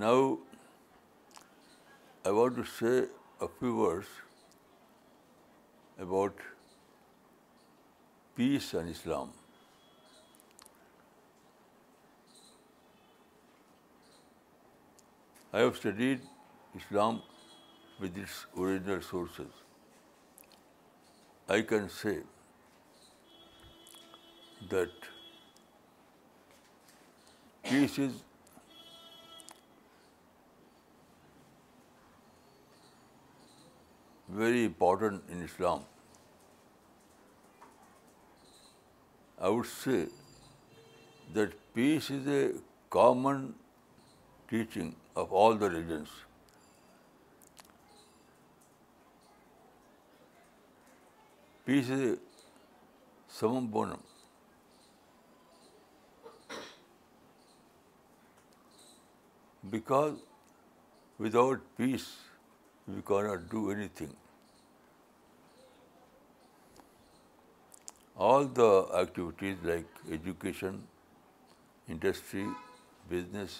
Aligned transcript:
Now, 0.00 0.38
I 2.22 2.30
want 2.30 2.56
to 2.56 2.64
say 2.70 3.08
a 3.40 3.48
few 3.48 3.76
words 3.76 4.08
about 5.98 6.34
peace 8.36 8.74
and 8.74 8.90
Islam. 8.90 9.30
I 15.50 15.60
have 15.60 15.76
studied 15.76 16.20
Islam 16.82 17.22
with 17.98 18.18
its 18.18 18.44
original 18.58 19.00
sources. 19.00 19.64
I 21.48 21.62
can 21.62 21.88
say 21.88 22.18
that 24.68 24.90
peace 27.64 27.98
is 27.98 28.25
very 34.28 34.64
important 34.64 35.22
in 35.30 35.42
Islam. 35.42 35.84
I 39.38 39.48
would 39.48 39.66
say 39.66 40.06
that 41.34 41.52
peace 41.74 42.10
is 42.10 42.26
a 42.26 42.52
common 42.90 43.54
teaching 44.50 44.94
of 45.14 45.32
all 45.32 45.54
the 45.54 45.68
religions. 45.68 46.08
Peace 51.66 51.88
is 51.88 52.12
a 52.12 52.18
summum 53.28 53.66
bonum. 53.66 54.00
Because 59.70 60.14
without 61.18 61.60
peace, 61.76 62.06
we 62.88 63.02
cannot 63.02 63.48
do 63.50 63.70
anything. 63.70 64.14
All 68.16 68.44
the 68.44 68.86
activities 68.98 69.56
like 69.64 69.86
education, 70.10 70.82
industry, 71.88 72.46
business, 73.10 73.60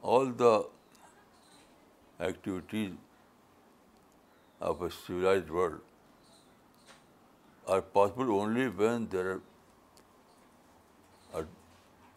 all 0.02 0.26
the 0.26 0.66
activities 2.20 2.92
of 4.60 4.82
a 4.82 4.90
civilized 4.90 5.50
world 5.50 5.80
are 7.66 7.82
possible 7.82 8.40
only 8.40 8.68
when 8.68 9.08
there 9.08 9.40
are 11.34 11.42
a 11.42 11.44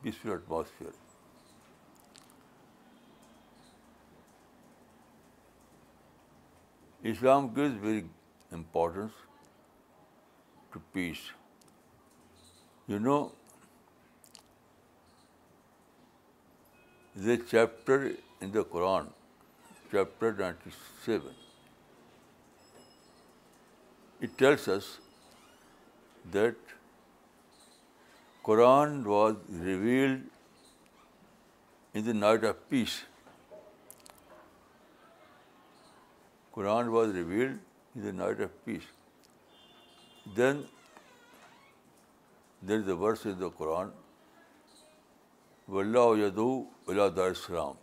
peaceful 0.04 0.34
atmosphere. 0.34 0.94
Islam 7.12 7.54
gives 7.54 7.76
very 7.86 8.06
importance 8.52 9.12
to 10.72 10.82
peace. 10.94 11.24
You 12.88 13.00
know, 13.00 13.34
there's 17.16 17.40
a 17.40 17.44
chapter 17.44 18.14
in 18.40 18.52
the 18.54 18.64
Quran, 18.64 19.08
chapter 19.92 20.34
97. 20.34 21.36
It 24.22 24.38
tells 24.38 24.68
us 24.70 25.00
that 26.32 26.56
Quran 28.46 29.04
was 29.04 29.36
revealed 29.50 30.22
in 31.94 32.06
the 32.06 32.14
night 32.14 32.46
of 32.46 32.70
peace. 32.70 33.04
Quran 36.54 36.88
was 36.88 37.12
revealed 37.16 37.58
in 37.96 38.04
the 38.04 38.12
night 38.16 38.42
of 38.42 38.64
peace 38.64 38.84
then 40.26 40.62
there 42.62 42.82
the 42.82 42.96
verse 42.98 43.26
in 43.26 43.40
the 43.40 43.48
قرآن 43.58 43.90
و 45.68 45.80
اللہ 45.80 46.26
اللہ 46.88 47.10
دار 47.16 47.28
السلام 47.28 47.74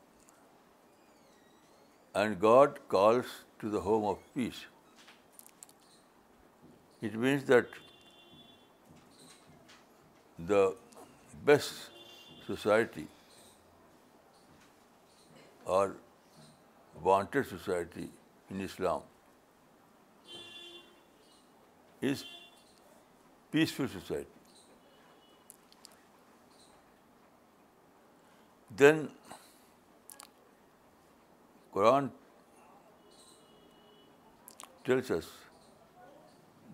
and 2.14 2.42
God 2.42 2.78
calls 2.88 3.32
to 3.58 3.70
the 3.70 3.78
home 3.84 4.06
of 4.06 4.32
peace 4.32 4.64
it 7.02 7.14
means 7.16 7.48
that 7.48 7.74
the 10.38 10.62
best 11.34 12.46
society 12.46 13.04
or 15.66 15.88
wanted 16.94 17.46
society 17.50 18.06
in 18.50 18.60
Islam 18.60 19.02
is 22.00 22.24
peaceful 23.52 23.88
society. 23.88 24.26
Then 28.82 29.08
Quran 31.74 32.10
tells 34.84 35.10
us 35.10 35.26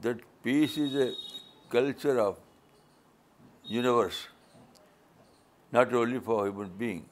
that 0.03 0.21
peace 0.43 0.77
is 0.79 0.95
a 0.95 1.13
culture 1.71 2.19
of 2.21 2.37
universe, 3.65 4.21
not 5.73 5.93
only 5.93 6.21
for 6.21 6.47
human 6.47 6.69
being, 6.85 7.03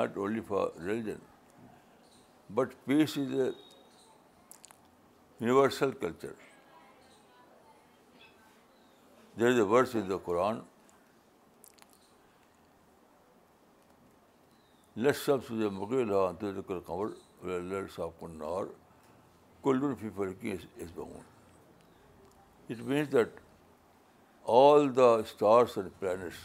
not 0.00 0.16
only 0.16 0.40
for 0.40 0.72
religion. 0.76 1.20
But 2.50 2.72
peace 2.86 3.16
is 3.16 3.32
a 3.32 3.54
universal 5.40 5.92
culture. 5.92 6.36
There 9.36 9.48
is 9.48 9.58
a 9.58 9.64
verse 9.64 9.94
in 9.94 10.08
the 10.08 10.18
Quran, 10.18 10.62
it 14.96 15.12
means 22.86 23.08
that 23.10 23.30
all 24.44 24.88
the 24.88 25.24
stars 25.24 25.76
and 25.76 26.00
planets 26.00 26.36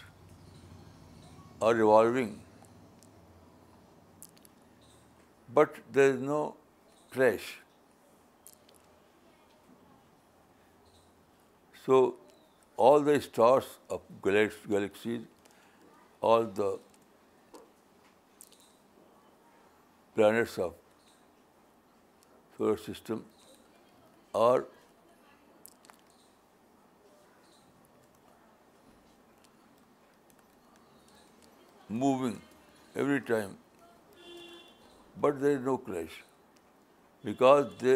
are 1.62 1.76
revolving 1.76 2.40
but 5.54 5.76
there 5.92 6.12
is 6.12 6.22
no 6.22 6.56
trash. 7.12 7.60
So 11.86 12.16
all 12.78 13.00
the 13.02 13.20
stars 13.22 13.66
of 13.90 14.02
galaxies, 14.24 15.22
all 16.22 16.44
the 16.44 16.78
planets 20.16 20.58
of 20.58 20.74
solar 22.58 22.78
system 22.78 23.24
are 24.36 24.66
moving 31.90 32.40
every 32.96 33.20
time 33.22 33.58
but 35.22 35.40
there 35.42 35.52
is 35.52 35.62
no 35.66 35.78
clash 35.78 36.18
because 37.24 37.72
they 37.80 37.96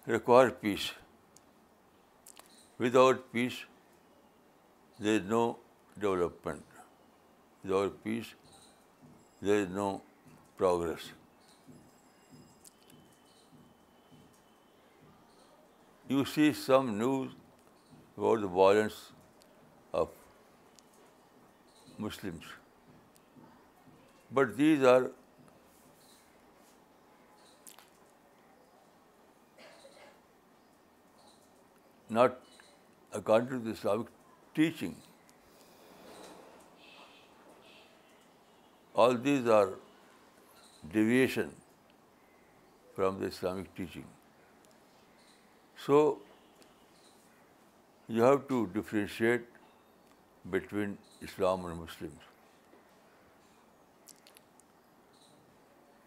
require 0.06 0.52
peace. 0.52 0.92
Without 2.78 3.32
peace, 3.34 3.58
there 5.00 5.16
is 5.16 5.24
no 5.24 5.58
development. 6.00 6.64
Without 7.64 8.04
peace, 8.04 8.34
there 9.46 9.60
is 9.62 9.70
no 9.76 10.02
progress. 10.58 11.06
You 16.08 16.24
see 16.34 16.54
some 16.54 16.98
news 16.98 17.34
about 18.18 18.42
the 18.46 18.48
violence 18.48 19.00
of 19.94 20.10
Muslims, 21.98 22.46
but 24.32 24.56
these 24.56 24.84
are 24.94 25.12
not 32.10 32.40
according 33.12 33.50
to 33.50 33.60
the 33.60 33.72
Islamic 33.72 34.08
teaching. 34.56 34.96
All 38.96 39.16
these 39.16 39.48
are 39.48 39.70
deviation 40.92 41.50
from 42.96 43.20
the 43.20 43.26
Islamic 43.28 43.74
teaching. 43.76 44.06
So, 45.86 46.20
you 48.08 48.22
have 48.22 48.48
to 48.50 48.68
differentiate 48.76 49.42
between 50.52 50.98
Islam 51.22 51.66
and 51.66 51.80
Muslims. 51.80 52.20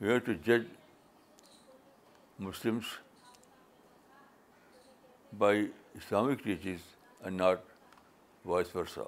You 0.00 0.11
have 0.11 0.25
to 0.26 0.34
judge 0.34 0.67
Muslims 2.38 2.84
by 5.32 5.52
Islamic 5.96 6.44
teachings 6.44 6.82
and 7.25 7.37
not 7.37 7.62
vice 8.44 8.69
versa. 8.69 9.06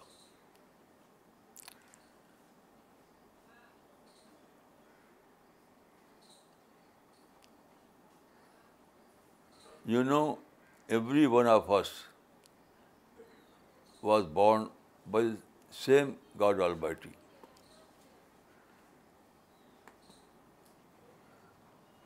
You 9.93 10.05
know, 10.05 10.39
every 10.91 11.27
one 11.27 11.47
of 11.47 11.71
us 11.75 11.91
was 14.03 14.27
born 14.39 14.69
by 15.15 15.23
the 15.23 15.37
same 15.71 16.11
God 16.43 16.61
Almighty. 16.61 17.13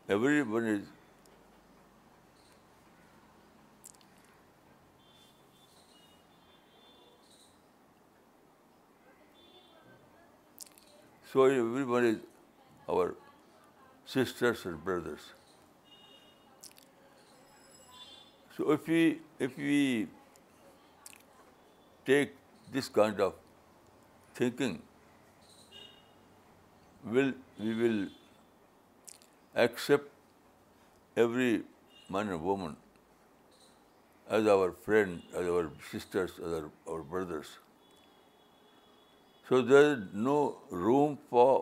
Everyone 0.09 0.71
is 0.77 0.87
so 11.33 11.51
everyone 11.59 12.11
is 12.15 12.19
our 12.89 13.15
sisters 14.07 14.67
and 14.67 14.85
brothers. 14.85 15.33
So 18.57 18.71
if 18.73 19.57
we 19.57 20.09
take 22.05 22.35
this 22.73 22.89
kind 22.89 23.21
of 23.21 23.35
thinking, 24.35 24.83
we 27.05 27.35
will 27.59 28.07
accept 29.55 30.09
every 31.17 31.63
man 32.09 32.29
and 32.29 32.43
woman 32.43 32.77
as 34.29 34.47
our 34.47 34.73
friend, 34.73 35.23
as 35.35 35.47
our 35.47 35.71
sisters, 35.91 36.33
as 36.45 36.63
our 36.89 37.03
brothers. 37.03 37.59
So 39.49 39.61
there 39.63 39.93
is 39.93 39.99
no 40.13 40.57
room 40.71 41.19
for 41.29 41.62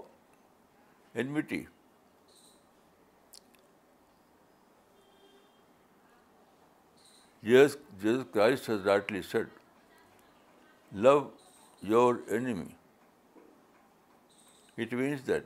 enmity. 1.14 1.67
Jesus 7.43 8.25
Christ 8.32 8.67
has 8.67 8.81
rightly 8.82 9.23
said, 9.23 9.47
love 10.93 11.31
your 11.82 12.20
enemy. 12.31 12.75
It 14.76 14.93
means 14.93 15.23
that 15.23 15.44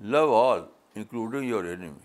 love 0.02 0.30
all, 0.30 0.68
including 0.94 1.48
your 1.48 1.66
enemy. 1.66 2.00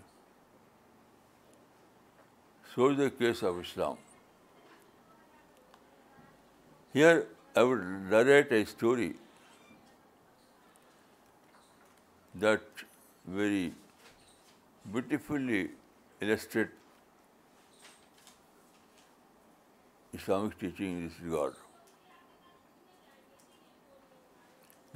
So 2.74 2.90
is 2.90 2.96
the 2.96 3.10
case 3.10 3.42
of 3.42 3.60
Islam. 3.60 3.96
Here 6.92 7.26
I 7.54 7.62
would 7.62 7.84
narrate 8.10 8.52
a 8.52 8.64
story 8.66 9.14
that 12.34 12.60
very 13.26 13.72
beautifully 14.92 15.70
illustrates 16.20 16.72
Islamic 20.18 20.58
teaching 20.58 20.98
in 20.98 21.08
this 21.08 21.18
regard. 21.22 21.54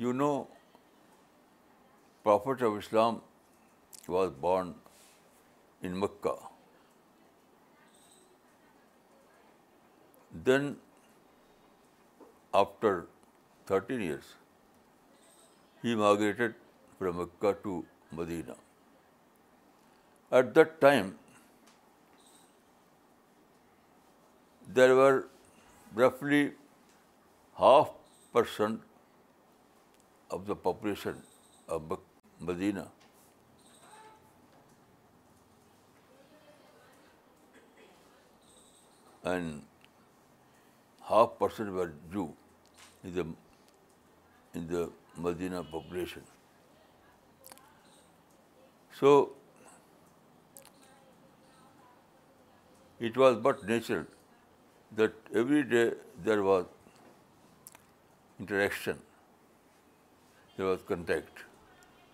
You 0.04 0.12
know, 0.12 0.48
Prophet 2.24 2.62
of 2.68 2.78
Islam 2.78 3.20
was 4.14 4.30
born 4.44 4.74
in 5.82 5.98
Mecca. 5.98 6.34
Then, 10.48 10.76
after 12.54 12.92
13 13.66 14.00
years, 14.00 14.34
he 15.82 15.94
migrated 15.94 16.54
from 16.98 17.18
Mecca 17.18 17.56
to 17.64 17.84
Medina. 18.20 18.56
At 20.30 20.54
that 20.54 20.80
time, 20.80 21.14
there 24.74 24.94
were 24.94 25.28
roughly 25.94 26.52
half% 27.58 28.80
of 30.30 30.46
the 30.46 30.54
population 30.54 31.16
of 31.68 31.98
Medina 32.40 32.86
and 39.24 39.62
half% 41.08 41.72
were 41.72 41.92
Jew 42.12 42.28
in 43.02 43.34
the 44.68 44.90
Medina 45.16 45.64
population. 45.64 46.22
So 49.00 49.32
it 53.00 53.16
was 53.16 53.36
but 53.36 53.66
natural 53.66 54.06
that 54.96 55.12
every 55.34 55.62
day 55.62 55.92
there 56.24 56.42
was 56.42 56.66
interaction, 58.38 58.98
there 60.56 60.66
was 60.66 60.80
contact 60.82 61.44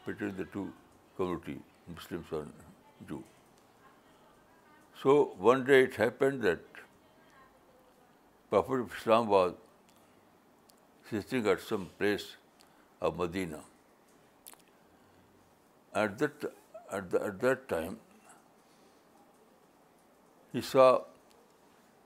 between 0.04 0.36
the 0.36 0.44
two 0.44 0.72
communities, 1.16 1.60
Muslims 1.94 2.26
and 2.32 2.52
Jews. 3.08 3.24
So 5.02 5.34
one 5.38 5.64
day 5.64 5.84
it 5.84 5.94
happened 5.94 6.42
that 6.42 6.60
Prophet 8.50 8.80
of 8.80 8.92
Islam 8.96 9.28
was 9.28 9.54
sitting 11.10 11.46
at 11.46 11.60
some 11.60 11.86
place 11.98 12.36
of 13.00 13.16
Medina. 13.18 13.60
At 15.94 16.18
that 16.18 17.68
time, 17.68 17.98
he 20.52 20.60
saw 20.60 21.00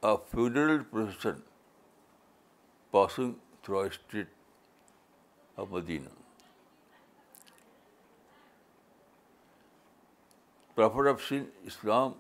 a 0.03 0.17
funeral 0.33 0.83
procession 0.91 1.43
passing 2.93 3.37
through 3.63 3.81
a 3.81 3.93
street 3.93 4.29
of 5.59 5.71
Medina. 5.71 6.09
Prophet 10.75 11.07
of 11.07 11.21
Islam 11.67 12.15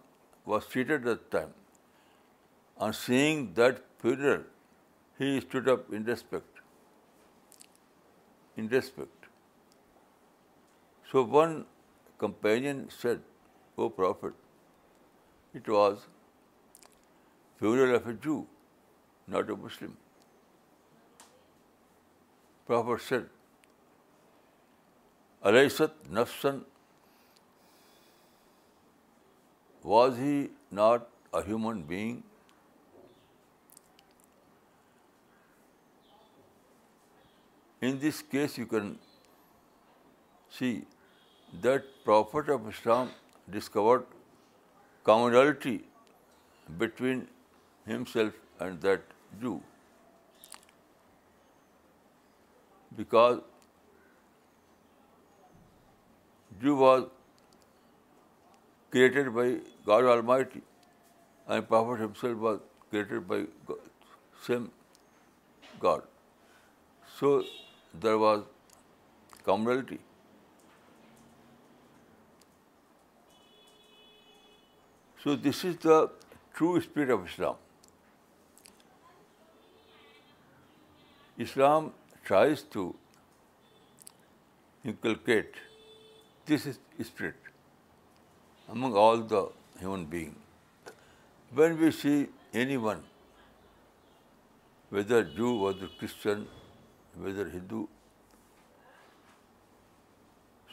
was 0.45 0.67
seated 0.67 1.09
at 1.09 1.31
the 1.31 1.39
time. 1.39 1.55
On 2.77 2.93
seeing 2.93 3.55
that 3.55 3.83
funeral, 3.99 4.45
he 5.19 5.41
stood 5.41 5.69
up 5.69 5.91
in 5.93 6.05
respect. 6.05 6.61
So 11.11 11.23
one 11.23 11.67
companion 12.19 12.89
said, 12.91 13.23
"O 13.79 13.89
Prophet, 13.89 14.35
it 15.61 15.69
was 15.69 16.07
funeral 17.61 17.95
of 17.97 18.07
a 18.07 18.15
Jew, 18.15 18.47
not 19.29 19.51
a 19.51 19.57
Muslim. 19.63 19.97
Prophet 22.67 23.03
said, 23.07 23.27
Alaysat 25.45 25.91
nafsan, 26.19 26.61
was 29.83 30.17
he 30.17 30.51
not 30.71 31.09
a 31.35 31.43
human 31.43 31.83
being? 31.83 32.23
In 37.89 37.99
this 37.99 38.23
case, 38.23 38.57
you 38.59 38.67
can 38.67 38.99
see 40.59 40.85
that 41.67 41.85
Prophet 42.05 42.49
of 42.49 42.69
Islam 42.69 43.11
discovered 43.59 44.05
commonality 45.05 45.77
between 46.79 47.27
himself 47.87 48.33
and 48.59 48.81
that 48.83 49.03
Jew, 49.41 49.61
because 52.97 53.41
Jew 56.61 56.77
was 56.77 57.07
created 58.91 59.35
by 59.35 59.57
God 59.87 60.05
Almighty 60.05 60.63
and 61.47 61.67
Prophet 61.69 62.01
himself 62.01 62.39
was 62.39 62.61
created 62.91 63.27
by 63.27 63.45
God, 63.67 63.79
same 64.47 64.71
God. 65.79 66.03
So 67.19 67.45
there 67.95 68.19
was 68.19 68.45
commonality. 69.45 69.99
So 75.23 75.37
this 75.37 75.65
is 75.65 75.77
the 75.77 76.11
true 76.55 76.81
spirit 76.81 77.11
of 77.11 77.27
Islam. 77.27 77.57
Islam 81.45 81.87
tries 82.29 82.63
to 82.75 82.83
inculcate 84.93 85.61
this 86.51 86.67
spirit 87.11 87.49
among 88.75 88.97
all 89.03 89.23
the 89.33 89.41
human 89.79 90.05
beings. 90.05 90.93
When 91.61 91.81
we 91.81 91.91
see 92.01 92.19
anyone, 92.53 93.03
whether 94.91 95.23
Jew, 95.25 95.55
whether 95.63 95.89
Christian, 96.03 96.47
whether 97.27 97.49
Hindu, 97.49 97.87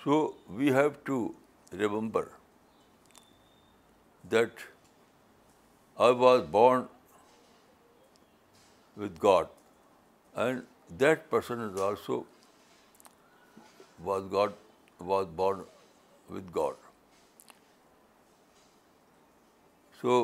so 0.03 0.19
we 0.61 0.71
have 0.79 1.03
to 1.11 1.19
remember 1.71 2.29
that 4.35 4.65
I 5.97 6.11
was 6.11 6.47
born 6.57 6.87
with 8.95 9.19
God 9.27 9.56
and 10.45 10.63
that 11.03 11.29
person 11.29 11.61
is 11.67 11.79
also 11.81 12.17
was 14.09 14.27
born 15.39 15.63
with 16.29 16.51
God. 16.57 16.75
So, 20.01 20.23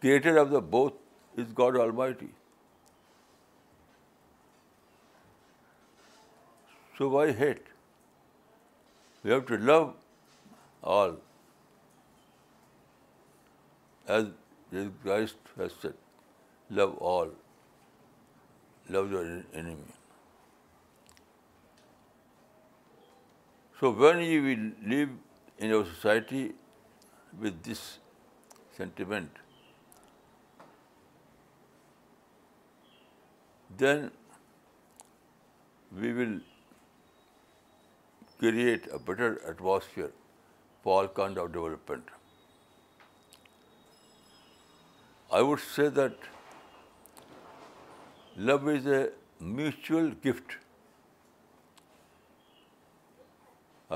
creator 0.00 0.36
of 0.36 0.50
the 0.50 0.60
both 0.60 0.92
is 1.44 1.54
God 1.60 1.78
Almighty. 1.84 2.28
So 6.98 7.08
why 7.08 7.32
hate? 7.32 7.72
We 9.22 9.30
have 9.30 9.46
to 9.46 9.58
love 9.70 9.94
all, 10.82 11.16
as 14.06 14.26
Christ 15.02 15.36
has 15.56 15.72
said, 15.82 15.94
love 16.70 16.96
all 16.98 17.34
love 18.88 19.10
your 19.10 19.24
enemy. 19.54 19.76
So 23.80 23.90
when 23.90 24.20
you 24.20 24.42
will 24.42 24.70
live 24.90 25.10
in 25.58 25.72
our 25.72 25.84
society 25.84 26.52
with 27.40 27.62
this 27.62 27.98
sentiment, 28.76 29.30
then 33.76 34.10
we 36.00 36.12
will 36.12 36.38
create 38.38 38.86
a 38.92 38.98
better 38.98 39.40
atmosphere 39.48 40.12
for 40.82 41.00
all 41.00 41.08
kinds 41.08 41.38
of 41.38 41.52
development. 41.52 42.04
I 45.32 45.42
would 45.42 45.60
say 45.60 45.88
that 45.88 46.14
Love 48.36 48.68
is 48.68 48.86
a 48.86 49.10
mutual 49.40 50.10
gift. 50.10 50.56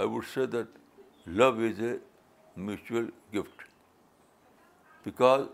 I 0.00 0.04
would 0.04 0.24
say 0.24 0.46
that 0.46 0.68
love 1.26 1.60
is 1.60 1.78
a 1.78 1.98
mutual 2.56 3.08
gift, 3.32 3.64
because 5.04 5.48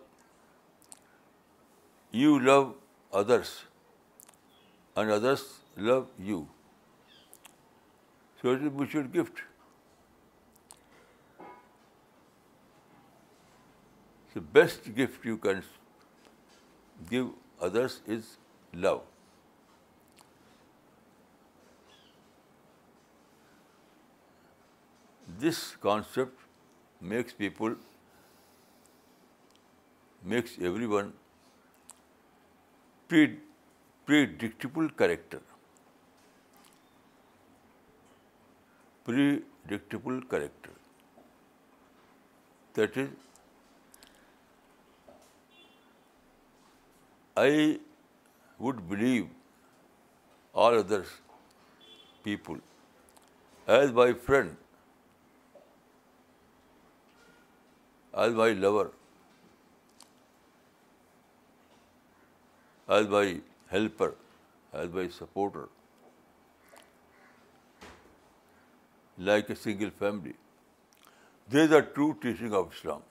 you 2.13 2.39
love 2.41 2.75
others 3.13 3.65
and 4.97 5.11
others 5.11 5.45
love 5.77 6.09
you. 6.19 6.49
So 8.41 8.53
it 8.53 8.61
is 8.61 8.67
a 8.69 8.71
mutual 8.71 9.03
gift. 9.03 9.43
The 14.35 14.41
best 14.41 14.95
gift 14.95 15.25
you 15.25 15.39
can 15.39 15.63
give 17.11 17.31
others 17.61 18.03
is 18.07 18.37
love. 18.85 19.03
This 25.39 25.77
concept 25.85 26.45
makes 27.01 27.35
everyone 30.69 31.13
predictable 33.09 34.89
character. 35.03 35.41
Predictable 39.05 40.21
character. 40.23 40.71
That 42.75 42.97
is, 42.97 43.09
I 47.37 47.79
would 48.59 48.89
believe 48.89 49.29
all 50.53 50.79
other 50.79 51.05
people 52.25 52.57
as 53.67 53.93
my 53.93 54.13
friend, 54.13 54.57
as 58.15 58.33
my 58.33 58.53
lover, 58.53 58.91
as 62.89 63.09
my 63.09 63.41
helper, 63.69 64.15
as 64.73 64.89
my 64.91 65.09
supporter, 65.09 65.69
like 69.19 69.51
a 69.51 69.57
single 69.57 69.91
family. 69.91 70.35
These 71.49 71.73
are 71.73 71.83
true 71.83 72.17
teaching 72.21 72.55
of 72.55 72.73
Islam. 72.73 73.03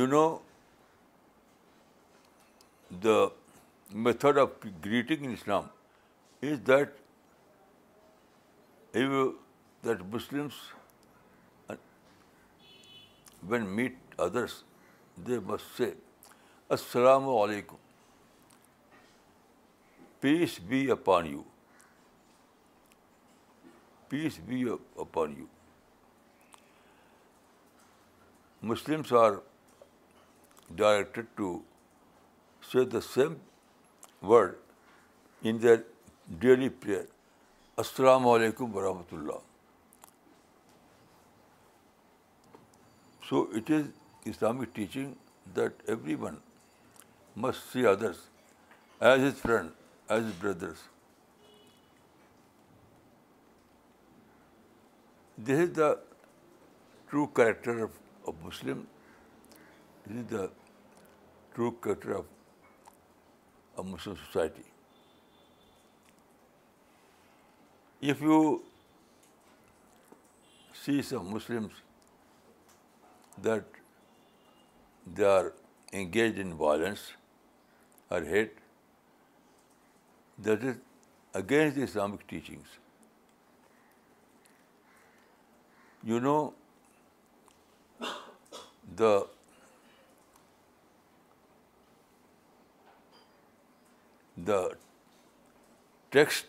You 0.00 0.06
know, 0.06 0.42
the 2.90 3.18
method 3.90 4.38
of 4.38 4.48
greeting 4.84 5.24
in 5.24 5.32
Islam 5.32 5.66
is 6.42 6.66
that 6.66 6.96
that 9.84 10.00
Muslims 10.14 10.52
when 13.42 13.66
meet 13.66 14.20
others 14.20 14.62
they 15.16 15.38
must 15.38 15.62
say 15.76 15.92
السلام 16.70 17.28
علیکم 17.28 17.76
peace 20.20 20.58
be 20.60 20.90
upon 20.90 21.26
you 21.26 21.42
peace 24.08 24.38
be 24.40 24.64
upon 24.96 25.34
you 25.38 25.46
Muslims 28.62 29.12
are 29.12 29.32
directed 30.70 31.26
to 31.34 31.58
the 32.74 33.00
same 33.00 33.34
word 34.22 34.54
in 35.42 35.58
daily 36.28 36.68
prayer 36.68 37.04
السلام 37.78 38.26
علیکم 38.28 38.76
ورحمۃ 38.76 39.12
اللہ 39.12 39.38
so 43.22 43.40
it 43.54 43.70
is 43.70 43.86
Islamic 44.26 44.74
teaching 44.74 45.12
that 45.56 45.82
every 45.86 46.14
one 46.14 46.34
must 47.36 47.72
see 47.72 47.86
others 47.86 48.28
as 49.00 49.24
his 49.24 49.40
friend 49.40 49.70
as 50.08 50.24
his 50.24 50.32
brothers 50.40 50.86
this 55.38 55.60
is 55.60 55.76
the 55.76 55.92
true 57.08 57.26
character 57.26 57.82
of 57.82 58.34
Muslim 58.42 58.82
this 60.06 60.16
is 60.16 60.30
the 60.30 60.46
true 61.52 61.70
character 61.70 62.14
of 62.14 62.24
a 63.78 63.82
Muslim 63.82 64.16
society. 64.26 64.64
If 68.00 68.20
you 68.20 68.62
see 70.82 71.02
some 71.02 71.32
Muslims 71.32 71.72
that 73.42 73.64
they 75.14 75.24
are 75.24 75.52
engaged 75.92 76.38
in 76.38 76.54
violence 76.54 77.12
or 78.10 78.22
hate, 78.22 78.52
that 80.38 80.62
is 80.62 80.76
against 81.34 81.76
the 81.76 81.82
Islamic 81.82 82.26
teachings. 82.26 82.66
You 86.04 86.20
know, 86.20 86.54
the 88.96 89.26
The 94.46 94.76
text 96.12 96.46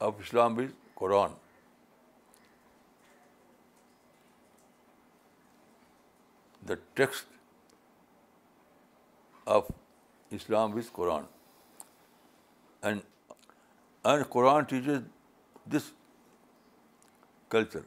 of 0.00 0.20
Islam 0.20 0.58
is 0.60 0.70
Quran. 0.96 1.32
The 6.64 6.78
text 6.96 7.26
of 9.46 9.70
Islam 10.30 10.78
is 10.78 10.88
Quran. 10.88 11.26
And 12.82 13.02
Quran 14.04 14.68
teaches 14.68 15.02
this 15.66 15.92
culture. 17.50 17.84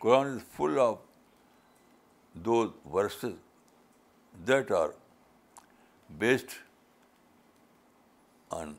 Quran 0.00 0.36
is 0.36 0.42
full 0.58 0.78
of 0.80 0.98
those 2.34 2.70
verses 2.92 3.34
that 4.44 4.70
are 4.70 4.94
based 6.18 6.56
on 8.50 8.76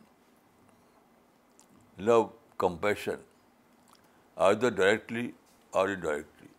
love, 1.97 2.31
compassion, 2.57 3.19
either 4.37 4.71
directly 4.71 5.33
or 5.73 5.89
indirectly. 5.91 6.49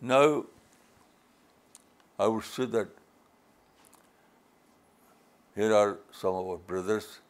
Now, 0.00 0.44
I 2.18 2.26
would 2.26 2.44
say 2.44 2.64
that 2.66 2.88
here 5.54 5.74
are 5.74 5.98
some 6.12 6.34
of 6.34 6.46
our 6.48 6.56
brothers. 6.56 7.20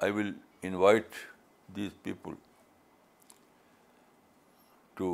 I 0.00 0.10
will 0.10 0.32
invite 0.62 1.10
these 1.74 1.92
people 1.92 2.34
to 4.98 5.10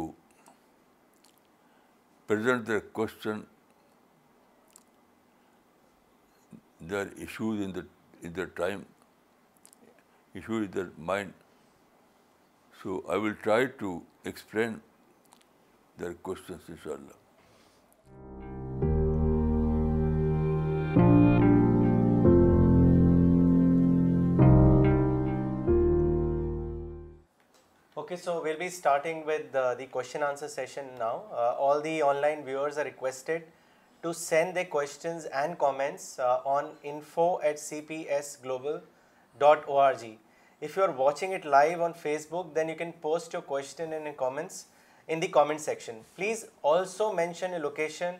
present 2.28 2.66
the 2.66 2.78
question 2.92 3.40
their 6.90 7.06
issues 7.16 7.62
in 7.64 7.74
the 7.74 7.80
the 8.36 8.44
time 8.60 8.82
issues 10.34 10.66
the 10.74 10.82
mind 11.10 11.32
so 12.78 13.00
I 13.10 13.20
will 13.20 13.32
try 13.42 13.66
to 13.78 13.98
explain 14.22 14.78
their 16.00 16.12
questions 16.22 16.70
ان 16.70 16.76
شاء 16.84 16.92
اللہ 16.92 17.23
so 28.16 28.40
we'll 28.40 28.56
be 28.56 28.66
starting 28.66 29.22
with 29.26 29.56
the 29.78 29.86
Q 29.86 30.02
then 42.56 42.68
you 42.68 42.76
can 42.76 42.90
post 43.00 43.34
your 43.34 43.42
Q 43.42 43.60
please 46.16 46.44
also 46.62 47.12
mention 47.12 47.52
a 47.52 47.58
location 47.58 48.16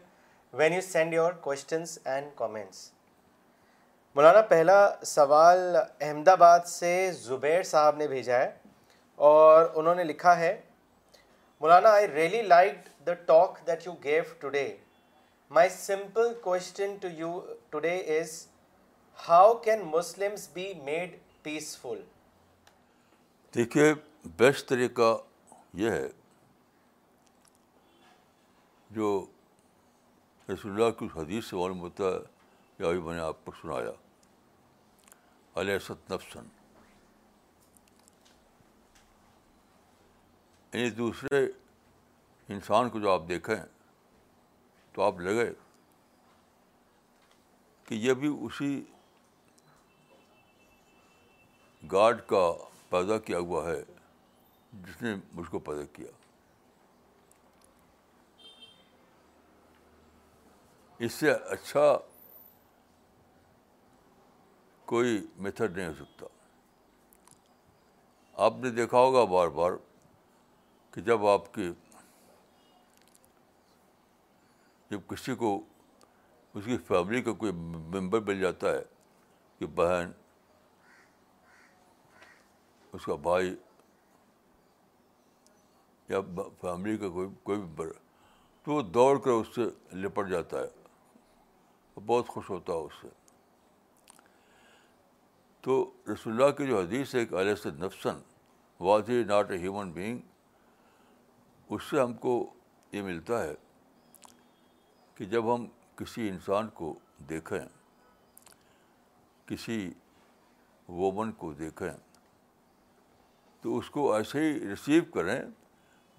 when 0.52 0.72
you 0.72 0.80
send 0.80 1.14
your 1.14 1.32
Q 1.32 1.54
Maulana 4.16 4.40
پہلا 4.40 4.90
سوال 5.02 5.76
احمد 6.00 6.28
آباد 6.28 6.60
سے 6.66 7.10
زبیر 7.12 7.62
صاحب 7.62 7.96
نے 7.96 8.08
بھیجا 8.08 8.38
ہے 8.38 8.63
اور 9.18 9.66
انہوں 9.74 9.94
نے 9.94 10.04
لکھا 10.04 10.36
ہے 10.38 10.54
Maulana 11.62 11.90
I 11.90 12.06
really 12.08 12.42
like 12.44 12.88
the 13.06 13.12
talk 13.26 13.66
that 13.66 13.86
you 13.86 13.92
give 14.04 14.22
today 14.40 14.66
my 15.50 15.68
simple 15.70 16.32
question 16.42 16.96
to 17.00 17.08
you 17.12 17.40
today 17.70 17.96
is 18.18 18.46
how 19.18 19.54
can 19.64 19.82
Muslims 19.86 20.48
be 20.54 20.72
made 20.84 21.16
peaceful 21.42 22.00
دیکھیے 23.54 23.92
بیسٹ 24.36 24.68
طریقہ 24.68 25.16
یہ 25.74 25.90
ہے 25.90 26.08
جو 28.90 29.10
رسول 30.48 30.72
اللہ 30.72 30.90
کی 30.98 31.06
حدیث 31.16 31.44
سے 31.44 31.56
معلوم 31.56 31.80
ہوتا 31.80 32.04
ہے 32.04 32.86
ابھی 32.86 33.00
میں 33.00 33.14
نے 33.14 33.20
آپ 33.20 33.44
کو 33.44 33.52
سنایا 33.62 33.90
علیہ 35.54 35.78
ست 35.78 36.10
نفسن 36.10 36.46
یعنی 40.74 40.90
دوسرے 40.90 41.44
انسان 42.48 42.88
کو 42.90 43.00
جو 43.00 43.10
آپ 43.10 43.22
دیکھیں 43.28 43.56
تو 44.94 45.02
آپ 45.02 45.20
لگے 45.20 45.52
کہ 47.84 47.94
یہ 47.94 48.14
بھی 48.14 48.28
اسی 48.40 48.84
گاڈ 51.82 52.20
کا 52.26 52.42
پیدا 52.88 53.18
کیا 53.18 53.38
ہوا 53.38 53.64
ہے 53.70 53.82
جس 54.72 55.02
نے 55.02 55.14
مجھ 55.34 55.50
کو 55.50 55.58
پیدا 55.58 55.84
کیا 55.92 56.10
اس 61.00 61.12
سے 61.12 61.30
اچھا 61.30 61.96
کوئی 64.84 65.18
میتھڈ 65.36 65.76
نہیں 65.76 65.88
ہو 65.88 65.94
سکتا 65.94 66.26
آپ 68.36 68.54
نے 68.56 68.70
دیکھا 68.70 68.98
ہوگا 68.98 69.24
بار 69.24 69.48
بار 69.48 69.72
کہ 70.94 71.00
جب 71.00 71.26
آپ 71.26 71.52
کی 71.54 71.70
جب 74.90 75.00
کسی 75.08 75.34
کو 75.34 75.48
اس 76.54 76.64
کی 76.64 76.76
فیملی 76.86 77.22
کا 77.22 77.32
کوئی 77.32 77.52
ممبر 77.52 78.20
مل 78.20 78.40
جاتا 78.40 78.72
ہے 78.72 78.82
کہ 79.60 79.66
بہن 79.66 80.10
اس 82.92 83.04
کا 83.04 83.14
بھائی 83.14 83.54
یا 86.08 86.20
فیملی 86.60 86.96
کا 86.96 87.08
کوئی 87.08 87.28
کوئی 87.42 87.58
ممبر 87.58 87.90
تو 88.66 88.72
وہ 88.72 88.82
دوڑ 88.82 89.16
کر 89.18 89.30
اس 89.30 89.54
سے 89.54 89.64
لپٹ 89.96 90.28
جاتا 90.28 90.60
ہے 90.60 92.00
بہت 92.00 92.28
خوش 92.28 92.50
ہوتا 92.50 92.72
ہے 92.72 92.78
اس 92.78 93.00
سے 93.00 93.08
تو 95.64 95.80
رسول 96.12 96.32
اللہ 96.32 96.50
کی 96.50 96.66
جو 96.66 96.80
حدیث 96.80 97.14
ہے 97.14 97.24
کہ 97.26 97.34
علیہ 97.34 97.54
سے 97.54 97.70
نفسن 97.70 98.20
وادی 98.80 99.22
ناٹ 99.24 99.50
اے 99.50 99.58
ہیومن 99.58 99.90
بینگ 99.90 100.18
اس 101.70 101.82
سے 101.82 102.00
ہم 102.00 102.12
کو 102.14 102.34
یہ 102.92 103.02
ملتا 103.02 103.42
ہے 103.42 103.54
کہ 105.16 105.24
جب 105.24 105.54
ہم 105.54 105.66
کسی 105.96 106.28
انسان 106.28 106.68
کو 106.68 106.94
دیکھیں 107.28 107.58
کسی 109.46 109.78
وومن 110.88 111.32
کو 111.32 111.52
دیکھیں 111.52 111.90
تو 113.62 113.78
اس 113.78 113.90
کو 113.90 114.12
ایسے 114.12 114.40
ہی 114.40 114.58
ریسیو 114.60 115.02
کریں 115.14 115.40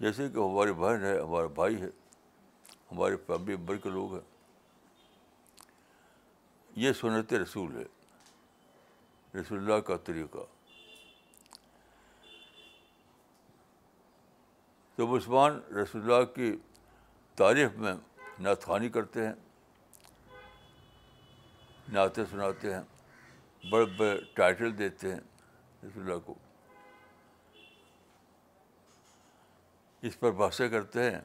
جیسے 0.00 0.28
کہ 0.28 0.38
ہماری 0.38 0.72
بہن 0.72 1.04
ہے 1.04 1.18
ہمارا 1.20 1.46
بھائی 1.46 1.80
ہے 1.82 1.90
ہمارے 2.92 3.16
فیملی 3.16 3.56
ممبر 3.56 3.76
کے 3.76 3.90
لوگ 3.90 4.14
ہیں 4.14 4.24
یہ 6.76 6.92
سنت 6.92 7.32
رسول 7.32 7.76
ہے 7.76 7.84
رسول 9.40 9.58
اللہ 9.58 9.80
کا 9.80 9.96
طریقہ 9.96 10.44
تو 14.98 15.06
مسلمان 15.06 15.60
رسول 15.74 16.02
اللہ 16.02 16.24
کی 16.34 16.54
تعریف 17.38 17.76
میں 17.76 17.92
ناطخوانی 18.38 18.88
کرتے 18.88 19.26
ہیں 19.26 19.32
نعتیں 21.88 22.24
سناتے 22.30 22.74
ہیں 22.74 22.80
بڑے 23.64 23.84
بڑے 23.98 24.14
ٹائٹل 24.34 24.76
دیتے 24.78 25.12
ہیں 25.12 25.20
رسول 25.84 26.02
اللہ 26.02 26.18
کو 26.26 26.34
اس 30.02 30.18
پر 30.20 30.32
بحثیں 30.32 30.68
کرتے 30.68 31.10
ہیں 31.10 31.20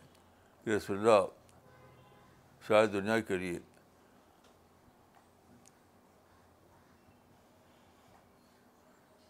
کہ 0.66 0.70
رسول 0.70 0.98
اللہ 1.00 1.26
شاید 2.64 2.94
دنیا 2.94 3.20
کے 3.20 3.38
لیے 3.38 3.60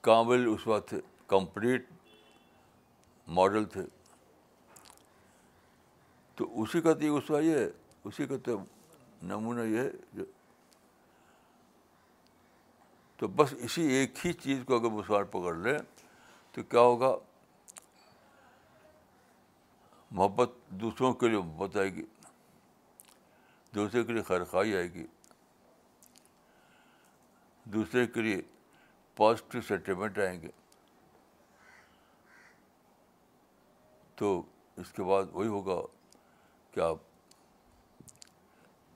کامل 0.04 0.48
اس 0.54 0.68
وقت 0.68 0.94
کمپلیٹ 1.28 1.90
ماڈل 3.28 3.66
تھے 3.66 3.82
تو 6.38 6.62
اسی 6.62 6.82
کا 6.82 6.94
تو 6.94 7.06
یہ 7.06 7.20
کا 7.28 7.40
یہ 7.40 7.56
ہے 7.56 7.70
اسی 8.06 8.28
کا 8.28 8.36
تو 8.44 8.58
نمونہ 9.22 9.62
یہ 9.62 9.78
ہے 9.78 10.24
جو 13.20 13.28
بس 13.28 13.54
اسی 13.60 13.82
ایک 13.88 14.26
ہی 14.26 14.32
چیز 14.34 14.64
کو 14.66 14.76
اگر 14.76 14.90
مسوار 14.90 15.24
پکڑ 15.24 15.54
لیں 15.56 15.78
تو 16.52 16.64
کیا 16.64 16.80
ہوگا 16.80 17.16
محبت 20.12 20.52
دوسروں 20.70 21.14
کے 21.14 21.28
لیے 21.28 21.38
محبت 21.38 21.78
آئے 21.78 21.94
گی 21.94 22.06
دوسرے 23.74 24.04
کے 24.04 24.14
لیے 24.14 24.24
خیرخائی 24.24 24.76
آئے 24.76 24.94
گی 24.94 25.06
دوسرے 27.66 28.06
کے 28.08 28.22
لیے 28.22 28.42
پازیٹیو 29.16 29.62
سینٹیمنٹ 29.62 30.18
آئیں 30.20 30.42
گے 30.42 30.50
تو 34.16 34.42
اس 34.78 34.92
کے 34.92 35.04
بعد 35.04 35.24
وہی 35.32 35.48
ہوگا 35.48 35.82
پیس 36.74 37.00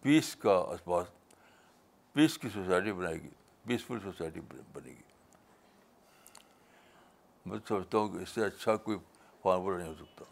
پیس 0.04 0.36
کا 0.36 0.54
اسباس 0.74 2.38
کی 2.38 2.50
سوسائٹی 2.50 2.92
بنائے 2.92 3.16
گی 3.16 3.30
پیسفل 3.66 4.00
سوسائٹی 4.04 4.40
بنے 4.42 4.90
گی 4.90 5.02
میں 7.46 7.58
سمجھتا 7.68 7.98
ہوں 7.98 8.10
کہ 8.10 8.22
اس 8.24 8.30
سے 8.30 8.46
اچھا 8.46 8.76
کوئی 8.76 8.98
فارمول 9.42 9.78
نہیں 9.78 9.90
ہو 9.90 9.96
سکتا 9.96 10.24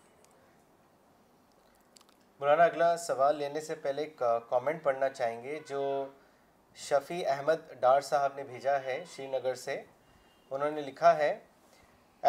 مولانا 2.42 2.64
اگلا 2.64 2.96
سوال 2.98 3.38
لینے 3.38 3.62
سے 3.62 3.76
پہلے 3.76 4.06
کامنٹ 4.18 4.84
پڑھنا 4.84 5.10
چاہیں 5.10 5.44
گے 5.44 5.60
جو 5.68 5.84
شفیع 6.78 7.22
احمد 7.32 7.72
ڈار 7.80 8.02
صاحب 8.02 8.36
نے 8.36 8.44
بھیجا 8.44 8.78
ہے 8.84 9.04
شری 9.16 9.28
نگر 9.28 9.56
سے 9.56 9.82
انہوں 10.52 10.72
نے 10.72 10.82
لکھا 10.82 11.16
ہے 11.18 11.30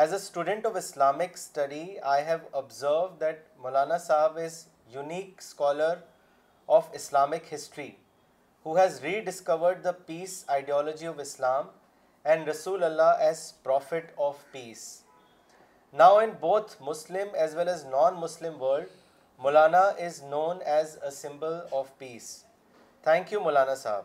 as 0.00 0.12
a 0.12 0.16
student 0.16 0.66
of 0.66 0.76
Islamic 0.76 1.32
study 1.34 1.98
I 2.02 2.24
have 2.24 2.38
observe 2.52 3.06
that 3.20 3.44
Maulana 3.58 3.98
صاحب 3.98 4.38
is 4.38 4.64
unique 4.86 5.34
scholar 5.38 5.94
of 6.68 6.88
Islamic 6.92 7.52
history 7.54 7.90
who 8.66 8.76
has 8.76 9.02
re 9.04 9.18
discovered 9.20 9.84
the 9.84 9.92
peace 10.06 10.44
ideology 10.48 11.06
of 11.06 11.18
Islam 11.20 11.68
and 12.24 12.48
رسول 12.48 12.84
اللہ 12.84 13.16
as 13.20 13.42
prophet 13.62 14.12
of 14.18 14.36
peace 14.52 14.86
now 15.94 16.16
in 16.18 16.30
both 16.40 16.74
Muslim 16.82 17.34
as 17.34 17.54
well 17.56 17.68
as 17.68 17.84
non 17.86 18.14
Muslim 18.14 18.62
world 18.62 18.88
Maulana 19.40 19.82
is 19.98 20.22
known 20.22 20.62
as 20.66 20.96
a 21.02 21.10
symbol 21.10 21.58
of 21.70 21.96
peace 21.98 22.36
thank 23.04 23.32
you 23.32 23.40
Maulana 23.40 23.74
صاحب 23.74 24.02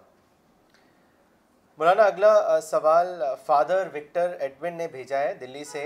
مولانا 1.79 2.03
اگلا 2.03 2.59
سوال 2.61 3.21
father 3.45 3.87
Victor 3.93 4.35
admin 4.39 4.73
نے 4.73 4.87
بھیجا 4.87 5.19
ہے 5.19 5.33
دلی 5.33 5.63
سے 5.63 5.86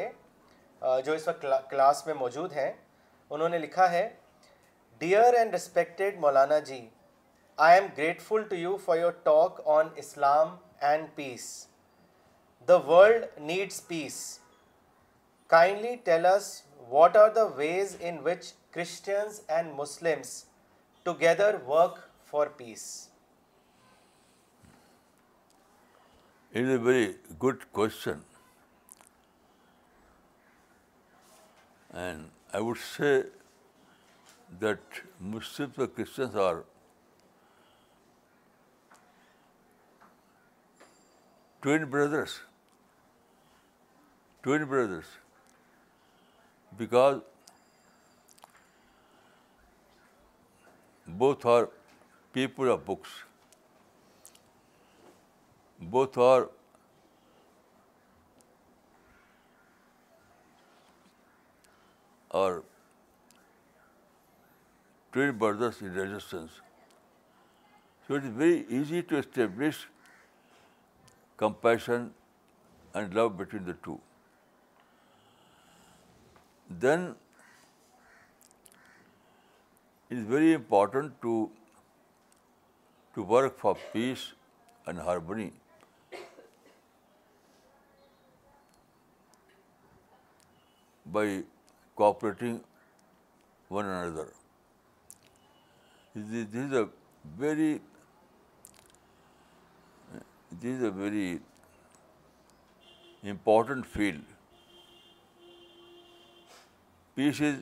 جو 0.82 1.14
اس 1.14 1.28
وقت 1.28 1.46
کلاس 1.70 2.06
میں 2.06 2.14
موجود 2.14 2.54
ہیں 2.54 2.72
انہوں 3.32 3.50
نے 3.50 3.58
لکھا 3.58 3.92
ہے 3.92 4.08
Dear 5.04 5.34
and 5.38 5.52
respected 5.52 6.16
Maulana 6.16 6.66
Ji, 6.66 6.90
I 7.60 7.76
am 7.76 7.92
grateful 7.94 8.46
to 8.46 8.58
you 8.58 8.78
for 8.78 8.96
your 8.96 9.12
talk 9.26 9.62
on 9.66 9.90
Islam 9.98 10.52
and 10.82 11.14
peace. 11.18 11.68
The 12.66 12.80
world 12.80 13.26
needs 13.38 13.82
peace. 13.82 14.40
Kindly 15.50 16.02
tell 16.06 16.26
us 16.26 16.64
what 16.88 17.18
are 17.18 17.34
the 17.34 17.48
ways 17.48 17.96
in 17.96 18.24
which 18.24 18.54
Christians 18.72 19.42
and 19.50 19.74
Muslims 19.74 20.46
together 21.04 21.62
work 21.68 22.10
for 22.24 22.48
peace. 22.64 23.10
It 26.54 26.64
is 26.64 26.76
a 26.76 26.80
very 26.80 27.16
good 27.40 27.72
question. 27.74 28.22
And 31.92 32.30
I 32.54 32.62
would 32.62 32.78
say 32.78 33.24
that 34.60 34.80
Muslims 35.20 35.78
or 35.78 35.88
Christians 35.88 36.36
are 36.36 36.64
twin 41.62 41.90
brothers. 41.90 42.40
Twin 44.44 44.66
brothers. 44.66 45.06
Because 46.78 47.22
both 51.08 51.46
are 51.46 51.70
people 52.34 52.72
of 52.72 52.86
books. 52.86 53.10
Both 55.80 56.18
are 56.18 56.50
train 65.14 65.38
burgers 65.38 65.82
in 65.82 65.94
resistance. 65.94 66.52
So 68.08 68.16
it 68.16 68.24
is 68.26 68.32
very 68.32 68.66
easy 68.70 69.02
to 69.04 69.18
establish 69.18 69.88
compassion 71.38 72.12
and 72.94 73.14
love 73.14 73.38
between 73.38 73.66
the 73.66 73.74
two. 73.86 74.00
Then 76.70 77.16
it 80.10 80.18
is 80.18 80.26
very 80.26 80.54
important 80.54 81.22
to 81.22 81.50
work 83.16 83.60
for 83.60 83.78
peace 83.94 84.34
and 84.88 85.00
harmony. 85.00 85.52
By 91.06 91.44
cooperating 91.96 92.62
one 93.70 93.86
another. 93.86 94.28
This 96.16 96.46
is 96.54 96.74
a 100.84 100.90
very 100.92 101.40
important 103.24 103.86
field. 103.88 104.22
Peace 107.16 107.42
is 107.42 107.58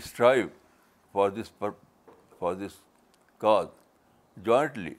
strive 0.06 0.52
for 1.12 1.30
this 1.32 1.52
cause 3.40 3.70
jointly. 4.50 4.96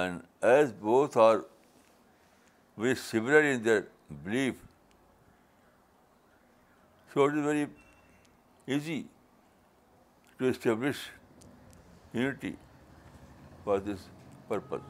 And 0.00 0.22
as 0.40 0.72
both 0.72 1.16
are 1.16 1.44
very 2.78 2.94
similar 2.94 3.40
in 3.42 3.62
their 3.64 3.86
belief 4.24 4.66
so 7.10 7.22
it 7.22 7.32
is 7.32 7.46
very 7.46 7.64
easy 8.68 9.02
to 10.40 10.44
establish 10.46 10.96
unity 12.14 12.52
for 13.64 13.78
this 13.86 14.06
purpose 14.48 14.80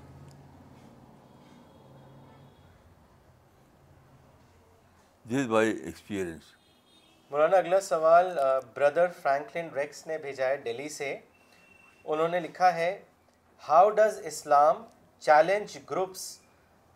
this 5.24 5.46
by 5.46 5.70
experience 5.70 6.54
Maulana 7.30 7.56
اگلا 7.56 7.80
سوال 7.82 8.30
brother 8.74 9.06
Franklin 9.22 9.68
racks 9.74 10.06
نے 10.06 10.18
بھیجا 10.18 10.48
ہے 10.48 10.56
ڈلہی 10.64 10.88
سے 10.90 11.16
انہوں 12.04 12.28
نے 12.28 12.40
لکھا 12.40 12.74
ہے 12.74 12.92
how 13.62 13.90
does 13.90 14.20
Islam 14.24 14.84
challenge 15.22 15.78
groups 15.90 16.30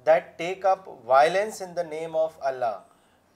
that 0.06 0.36
take 0.38 0.66
up 0.66 0.88
violence 1.04 1.62
in 1.62 1.76
the 1.76 1.82
name 1.90 2.16
of 2.16 2.36
Allah 2.42 2.80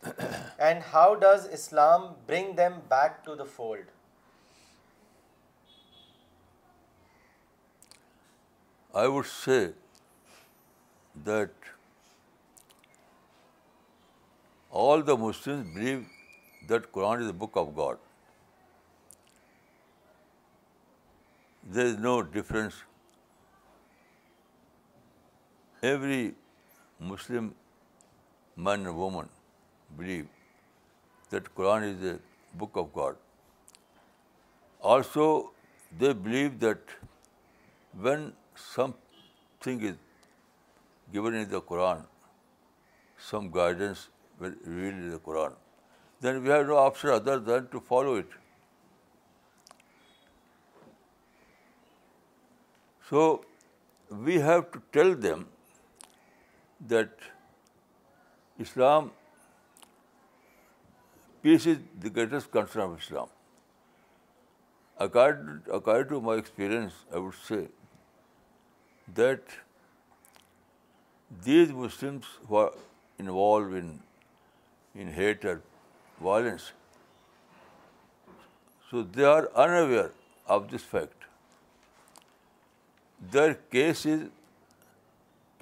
And 0.58 0.82
how 0.82 1.14
does 1.14 1.46
Islam 1.46 2.14
bring 2.26 2.54
them 2.56 2.82
back 2.88 3.24
to 3.24 3.34
the 3.34 3.44
fold? 3.44 3.84
I 8.94 9.06
would 9.06 9.26
say 9.26 9.72
that 11.24 11.50
all 14.70 15.02
the 15.02 15.16
Muslims 15.16 15.74
believe 15.74 16.06
that 16.68 16.90
Quran 16.92 17.20
is 17.20 17.26
the 17.26 17.32
book 17.32 17.52
of 17.54 17.74
God. 17.74 17.98
There 21.70 21.86
is 21.86 21.98
no 21.98 22.22
difference. 22.22 22.74
Every 25.82 26.34
Muslim 26.98 27.54
man 28.56 28.86
and 28.86 28.96
woman 28.96 29.28
believe 29.96 30.26
that 31.30 31.54
Quran 31.54 31.86
is 31.92 32.04
a 32.12 32.18
book 32.54 32.76
of 32.76 32.92
God. 32.92 33.16
Also, 34.80 35.52
they 35.98 36.12
believe 36.12 36.60
that 36.60 36.78
when 38.00 38.32
something 38.54 39.82
is 39.82 39.96
given 41.12 41.34
in 41.34 41.48
the 41.50 41.60
Quran, 41.60 42.04
some 43.18 43.50
guidance 43.50 44.08
will 44.38 44.54
revealed 44.64 44.94
in 44.94 45.10
the 45.10 45.18
Quran, 45.18 45.54
then 46.20 46.42
we 46.42 46.50
have 46.50 46.66
no 46.66 46.76
option 46.76 47.10
other 47.10 47.38
than 47.38 47.68
to 47.68 47.80
follow 47.80 48.16
it. 48.16 48.26
So, 53.10 53.44
we 54.10 54.34
have 54.38 54.70
to 54.72 54.82
tell 54.92 55.14
them 55.14 55.46
that 56.86 57.10
Islam 58.58 59.10
Peace 61.42 61.66
is 61.66 61.78
the 62.00 62.10
greatest 62.10 62.50
concern 62.50 62.82
of 62.82 62.98
Islam. 62.98 63.28
According 64.98 66.08
to 66.08 66.20
my 66.20 66.34
experience, 66.34 66.94
I 67.14 67.18
would 67.18 67.34
say 67.34 67.68
that 69.14 69.40
these 71.44 71.70
Muslims 71.70 72.24
who 72.48 72.56
are 72.56 72.72
involved 73.18 73.74
in 73.74 75.12
hate 75.12 75.44
or 75.44 75.62
violence, 76.20 76.72
so 78.90 79.02
they 79.02 79.24
are 79.24 79.48
unaware 79.54 80.10
of 80.46 80.70
this 80.70 80.82
fact. 80.82 81.26
Their 83.30 83.54
case 83.54 84.06
is 84.06 84.28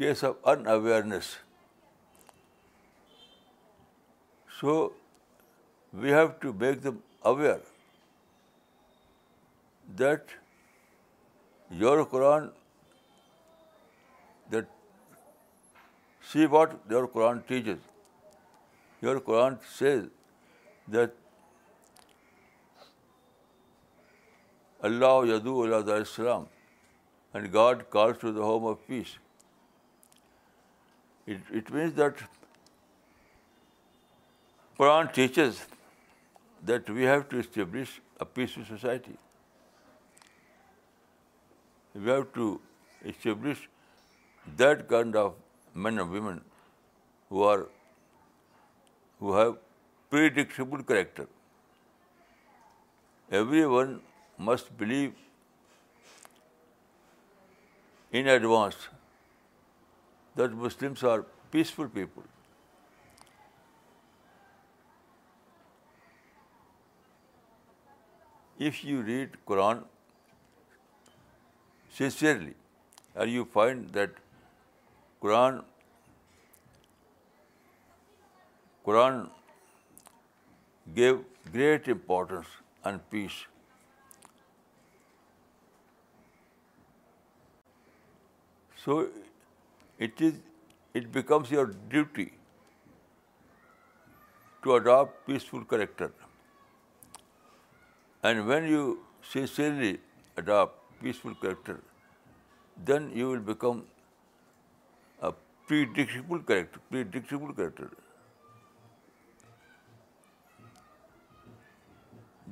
case 0.00 0.23
of 0.23 0.37
unawareness. 0.45 1.37
So 4.61 4.93
we 5.97 6.13
have 6.15 6.27
to 6.41 6.53
make 6.53 6.83
them 6.85 6.97
aware 7.25 7.59
that 9.87 10.33
your 11.71 12.03
Quran 12.11 12.49
that 14.47 14.67
see 16.27 16.47
what 16.47 16.75
your 16.91 17.07
Quran 17.13 17.39
teaches 17.47 17.79
your 19.03 19.19
Quran 19.27 19.55
says 19.79 20.03
that 20.89 21.15
اللہ 24.81 25.25
یدو 25.27 25.63
اللہ 25.63 25.93
السلام 25.93 26.45
and 27.35 27.53
God 27.55 27.83
call 27.91 28.13
to 28.13 28.33
the 28.33 28.43
home 28.43 28.67
of 28.67 28.87
peace 28.87 29.17
it 31.29 31.71
means 31.71 31.97
that 31.97 32.21
Quran 34.79 35.07
teachers 35.07 35.59
that 36.65 36.89
we 36.91 37.03
have 37.05 37.29
to 37.29 37.39
establish 37.39 38.01
a 38.19 38.25
peaceful 38.25 38.65
society. 38.65 39.17
We 41.95 42.11
have 42.11 42.33
to 42.35 42.61
establish 43.05 43.69
that 44.57 44.89
kind 44.89 45.17
of 45.17 45.35
men 45.75 45.99
and 45.99 46.11
women 46.11 46.41
who 47.29 47.45
have 49.33 49.57
predictable 50.11 50.83
character. 50.83 51.27
Everyone 53.31 54.01
must 54.39 54.77
believe 54.77 55.15
in 58.13 58.29
advance 58.29 58.77
that 60.37 60.53
Muslims 60.53 61.03
are 61.03 61.25
peaceful 61.51 61.89
people. 61.89 62.23
If 68.61 68.85
you 68.85 69.03
read 69.07 69.37
Quran 69.45 69.79
sincerely 71.95 72.53
and 73.15 73.31
you 73.31 73.45
find 73.53 73.95
that 73.95 74.19
Quran 75.23 75.61
Quran 78.85 79.25
gave 80.87 81.17
great 81.55 81.89
importance 81.89 82.47
and 82.83 83.01
peace 83.11 83.45
so 88.77 88.99
it 89.99 90.23
is 90.23 90.41
it 90.95 91.07
becomes 91.13 91.53
your 91.53 91.67
duty 91.89 92.29
to 94.63 94.75
adapt 94.75 95.27
peaceful 95.27 95.65
character 95.65 96.26
And 98.27 98.47
when 98.51 98.67
you 98.67 98.85
sincerely 99.33 99.91
adopt 100.43 101.03
peaceful 101.03 101.35
character, 101.43 101.75
then 102.91 103.11
you 103.15 103.29
will 103.33 103.43
become 103.49 103.83
a 105.29 105.33
predictable 105.69 106.41
character. 106.41 107.91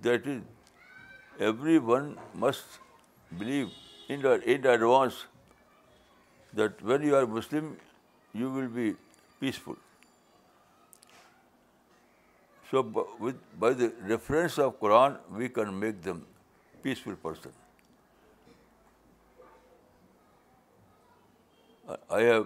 That 0.02 0.26
is, 0.34 0.42
everyone 1.40 2.18
must 2.34 2.78
believe 3.38 3.70
in 4.08 4.24
advance 4.26 5.24
that 6.62 6.82
when 6.92 7.08
you 7.10 7.16
are 7.16 7.26
Muslim, 7.26 7.76
you 8.32 8.50
will 8.58 8.68
be 8.68 8.94
peaceful. 9.40 9.76
So 12.74 12.82
with 12.82 13.36
by 13.58 13.74
the 13.74 13.86
reference 14.08 14.58
of 14.60 14.72
Quran 14.78 15.12
we 15.30 15.48
can 15.48 15.74
make 15.74 16.04
them 16.04 16.20
peaceful 16.82 17.14
person 17.22 17.50
I 22.08 22.26
have 22.26 22.42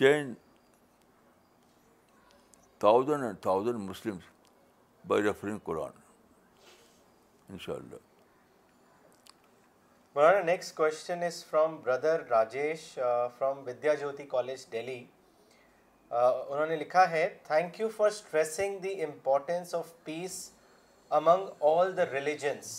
change 0.00 0.34
thousand 2.80 3.24
and 3.24 3.40
thousand 3.42 3.78
Muslim 3.90 4.18
by 5.04 5.22
referring 5.22 5.58
قرآن 5.64 5.92
ان 7.48 7.58
شاء 7.58 7.74
اللہ 7.74 7.96
Maulana 10.16 10.42
next 10.42 10.76
question 10.76 11.22
is 11.22 11.44
from 11.44 11.76
brother 11.84 12.26
Rajesh 12.30 12.92
from 13.38 13.58
Vidya 13.66 13.94
Jyoti 13.94 14.26
college 14.26 14.66
Delhi 14.70 15.04
انہوں 16.10 16.66
نے 16.66 16.76
لکھا 16.76 17.10
ہے 17.10 17.28
thank 17.46 17.80
you 17.80 17.88
for 17.96 18.08
stressing 18.08 18.78
the 18.78 19.02
importance 19.04 19.74
of 19.74 19.92
peace 20.04 20.38
among 21.10 21.46
all 21.64 21.96
the 21.96 22.04
religions 22.12 22.72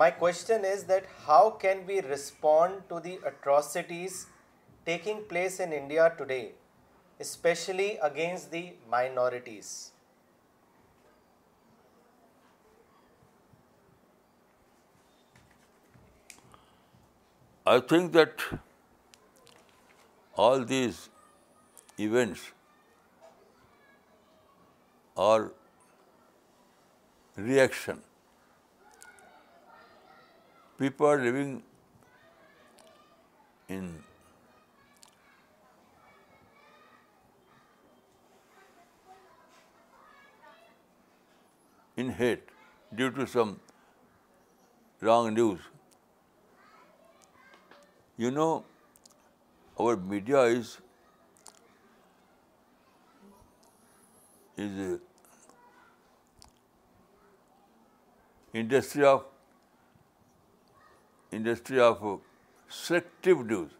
my 0.00 0.12
question 0.18 0.64
is 0.64 0.86
that 0.88 1.06
how 1.26 1.50
can 1.60 1.82
we 1.86 2.00
respond 2.02 2.80
to 2.88 2.98
the 3.00 3.16
atrocities 3.24 4.24
taking 4.84 5.22
place 5.28 5.60
in 5.60 5.72
India 5.72 6.08
today 6.08 6.40
especially 7.20 7.88
against 8.00 8.52
the 8.52 8.70
minorities 8.88 9.72
I 17.66 17.80
think 17.88 18.12
that 18.14 18.42
all 20.34 20.68
these 20.68 21.08
events 22.00 22.40
or 25.16 25.40
reaction 27.36 27.98
people 30.78 31.04
are 31.06 31.18
in 41.96 42.10
hate 42.18 42.50
due 42.92 43.08
to 43.10 43.26
some 43.26 43.54
wrong 45.02 45.28
news 45.28 45.68
you 48.18 48.30
know 48.30 48.48
or 49.76 49.94
media 50.12 50.40
is 50.42 50.76
is 54.60 55.00
industry 58.52 59.04
of 61.80 62.20
selective 62.68 63.46
news. 63.46 63.70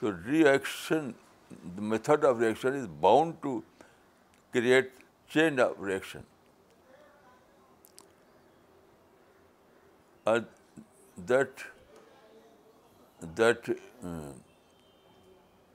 so 0.00 0.10
reaction, 0.26 1.14
the 1.76 1.82
method 1.82 2.24
of 2.24 2.38
reaction 2.40 2.74
is 2.74 2.86
bound 2.86 3.40
to 3.42 3.62
create 4.52 4.90
chain 5.28 5.58
of 5.58 5.78
reaction. 5.78 6.24
that 10.28 11.58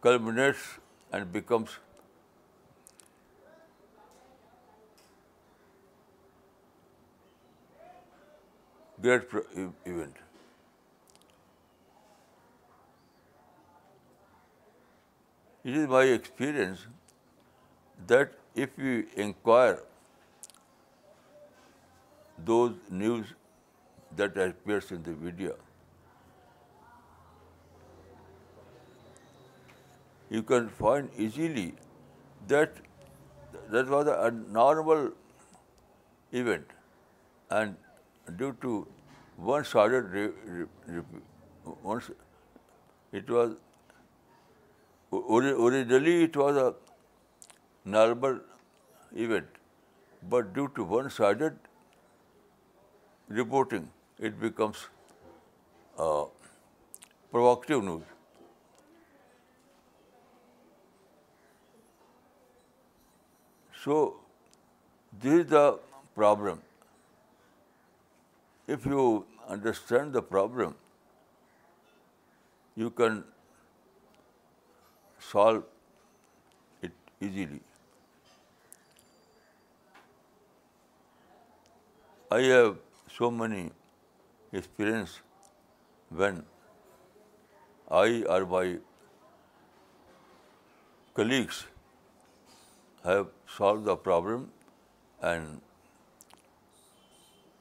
culminates 0.02 0.66
and 1.12 1.32
becomes 1.34 1.78
great 9.02 9.34
event. 9.86 10.16
It 15.64 15.78
is 15.82 15.88
my 15.88 16.04
experience 16.04 16.82
that 18.08 18.34
if 18.56 18.78
we 18.78 19.06
inquire 19.16 19.80
those 22.52 22.74
news 22.90 23.34
that 24.16 24.38
appears 24.38 24.92
in 24.92 25.04
the 25.04 25.14
video. 25.14 25.56
You 30.30 30.42
can 30.44 30.70
find 30.70 31.10
easily 31.18 31.76
that 32.48 32.78
that 33.70 33.88
was 33.88 34.08
a 34.08 34.32
normal 34.32 35.12
event, 36.32 36.66
and 37.50 37.76
due 38.38 38.54
to 38.62 38.88
once 39.38 39.74
it 39.76 39.94
was 43.30 43.52
originally 45.14 46.24
it 46.24 46.36
was 46.36 46.58
a 46.58 46.74
normal 47.86 48.40
event, 49.16 49.48
but 50.30 50.54
due 50.54 50.68
to 50.76 50.84
one-sided 50.84 51.58
reporting, 53.28 53.90
it 54.20 54.40
becomes 54.40 54.88
provocative 57.32 57.84
news. 57.84 58.04
So, 63.84 64.16
this 65.22 65.34
is 65.34 65.46
the 65.48 65.80
problem. 66.16 66.62
If 68.66 68.86
you 68.86 69.26
understand 69.50 70.14
the 70.14 70.22
problem, 70.22 70.76
you 72.76 72.90
can 72.90 73.24
solve 75.20 75.64
it 76.82 76.92
easily. 77.20 77.60
I 82.32 82.42
have 82.42 82.78
so 83.18 83.30
many 83.30 83.70
experience 84.54 85.20
when 86.10 86.44
I 87.90 88.24
or 88.30 88.46
my 88.46 88.78
colleagues 91.14 91.66
have 93.04 93.28
solved 93.58 93.86
the 93.86 93.96
problem 93.96 94.52
and 95.22 95.62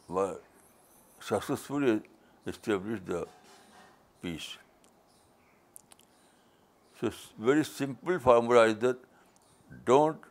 were 0.09 0.41
successfully 1.21 2.01
established 2.47 3.07
the 3.07 3.27
peace. 4.23 4.59
So, 7.01 7.11
very 7.39 7.65
simple 7.65 8.19
formula 8.19 8.67
is 8.67 8.77
that 8.85 8.99
don't 9.85 10.19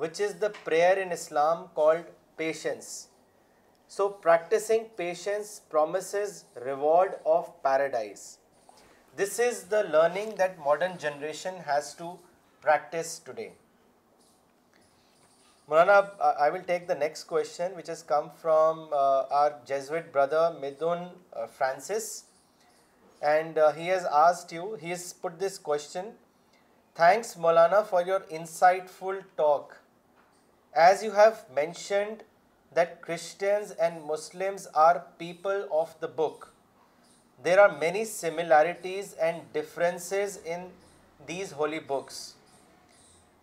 which 0.00 0.20
is 0.20 0.40
the 0.42 0.48
prayer 0.64 0.96
in 0.96 1.12
Islam 1.12 1.66
called 1.74 2.10
patience 2.36 2.90
So 3.92 4.08
practicing 4.08 4.84
patience 4.96 5.62
promises 5.68 6.44
reward 6.64 7.14
of 7.26 7.60
paradise. 7.60 8.38
This 9.16 9.40
is 9.40 9.64
the 9.64 9.82
learning 9.82 10.36
that 10.36 10.60
modern 10.60 10.96
generation 10.96 11.56
has 11.66 11.92
to 11.94 12.16
practice 12.60 13.18
today. 13.18 13.50
Maulana, 15.68 16.08
I 16.38 16.50
will 16.50 16.62
take 16.62 16.86
the 16.86 16.94
next 16.94 17.24
question, 17.24 17.74
which 17.74 17.88
has 17.88 18.04
come 18.04 18.30
from 18.30 18.90
uh, 18.92 19.24
our 19.28 19.58
Jesuit 19.66 20.12
brother 20.12 20.54
Midun 20.62 21.10
uh, 21.32 21.48
Francis, 21.48 22.26
and 23.20 23.58
uh, 23.58 23.72
he 23.72 23.88
has 23.88 24.04
asked 24.04 24.52
you, 24.52 24.78
he 24.80 24.90
has 24.90 25.12
put 25.12 25.40
this 25.40 25.58
question: 25.58 26.12
thanks 26.94 27.34
Maulana 27.34 27.84
for 27.84 28.02
your 28.02 28.20
insightful 28.40 29.22
talk. 29.36 29.78
As 30.72 31.02
you 31.02 31.10
have 31.10 31.46
mentioned 31.52 32.22
that 32.72 33.00
Christians 33.02 33.72
and 33.72 34.04
Muslims 34.04 34.66
are 34.74 35.04
people 35.18 35.66
of 35.72 35.94
the 36.00 36.08
book. 36.08 36.52
There 37.42 37.60
are 37.60 37.78
many 37.78 38.04
similarities 38.04 39.14
and 39.14 39.52
differences 39.52 40.38
in 40.44 40.70
these 41.26 41.52
holy 41.52 41.80
books. 41.80 42.34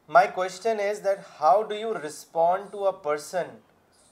My 0.08 0.28
question 0.28 0.80
is 0.80 1.02
that 1.02 1.26
how 1.40 1.64
do 1.64 1.76
you 1.76 1.94
respond 1.94 2.72
to 2.72 2.86
a 2.86 2.94
person 2.94 3.48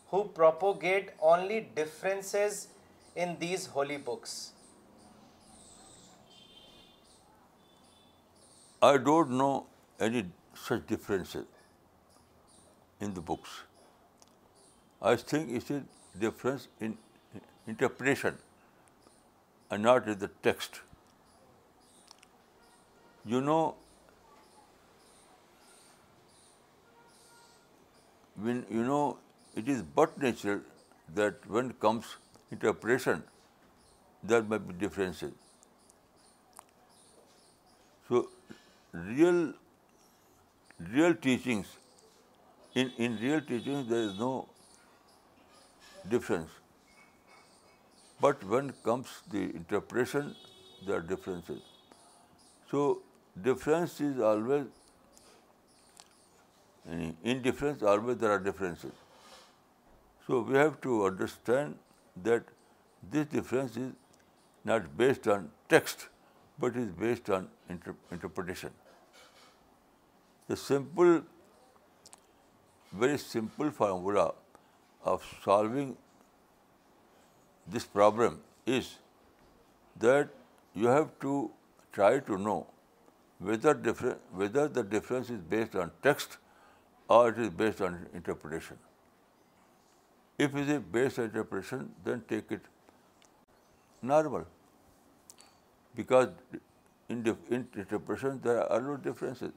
who 0.09 0.25
propagate 0.25 1.11
only 1.21 1.61
differences 1.75 2.67
in 3.15 3.38
these 3.39 3.67
holy 3.67 3.97
books? 3.97 4.51
I 8.81 8.97
don't 8.97 9.31
know 9.31 9.67
any 9.99 10.25
such 10.53 10.86
differences 10.88 11.45
in 12.99 13.13
the 13.13 13.21
books. 13.21 13.64
I 15.09 15.15
think 15.15 15.51
it 15.57 15.69
is 15.69 15.83
difference 16.19 16.67
in 16.81 16.97
interpretation 17.67 18.38
and 19.69 19.83
not 19.83 20.07
in 20.07 20.17
the 20.17 20.29
text. 20.47 20.79
You 23.33 23.41
know, 23.41 23.75
when 28.47 28.65
you 28.69 28.83
know, 28.83 29.17
it 29.55 29.69
is 29.69 29.83
but 29.83 30.17
natural 30.23 30.61
that 31.13 31.47
when 31.57 31.69
it 31.69 31.79
comes 31.79 32.15
interpretation, 32.51 33.23
there 34.23 34.41
might 34.41 34.67
be 34.67 34.73
differences. 34.73 35.33
So, 38.09 38.27
real 38.93 39.53
teachings, 41.29 41.77
in 42.73 43.19
real 43.21 43.41
teachings, 43.41 43.88
there 43.88 44.01
is 44.09 44.19
no 44.19 44.49
difference. 46.09 46.49
But 48.21 48.43
when 48.43 48.73
comes 48.83 49.07
the 49.31 49.43
interpretation, 49.43 50.36
there 50.86 50.97
are 50.97 51.01
differences. 51.01 51.61
So 52.71 53.01
difference 53.41 53.99
is 54.01 54.19
always, 54.19 54.65
in 57.23 57.41
difference 57.41 57.83
always 57.83 58.17
there 58.17 58.31
are 58.31 58.39
differences. 58.39 58.91
So 60.27 60.41
we 60.41 60.55
have 60.55 60.79
to 60.81 61.05
understand 61.05 61.75
that 62.23 62.43
this 63.11 63.27
difference 63.27 63.77
is 63.77 63.91
not 64.63 64.97
based 64.97 65.27
on 65.27 65.51
text, 65.69 66.07
but 66.57 66.75
is 66.75 66.89
based 66.89 67.29
on 67.29 67.49
interpretation. 68.11 68.71
The 70.47 70.55
simple, 70.55 71.21
very 72.93 73.17
simple 73.17 73.69
formula 73.71 74.33
of 75.05 75.23
solving 75.43 75.95
this 77.67 77.86
problem 77.86 78.41
is 78.65 78.95
that 79.99 80.29
you 80.73 80.88
have 80.88 81.11
to 81.21 81.51
try 81.93 82.19
to 82.19 82.38
know 82.38 82.67
whether 83.39 83.73
the 83.73 84.83
difference 84.83 85.29
is 85.29 85.41
based 85.41 85.75
on 85.75 85.91
text 86.01 86.38
or 87.07 87.29
it 87.29 87.38
is 87.38 87.49
based 87.49 87.81
on 87.81 88.05
interpretation. 88.13 88.77
If 90.38 90.55
it 90.55 90.69
is 90.69 90.81
based 90.91 91.19
on 91.19 91.25
interpretation, 91.25 91.91
then 92.03 92.23
take 92.27 92.51
it 92.51 92.61
normal, 94.01 94.45
because 95.95 96.29
in 97.07 97.38
interpretation 97.51 98.41
there 98.43 98.71
are 98.71 98.81
no 98.81 98.97
differences 98.97 99.53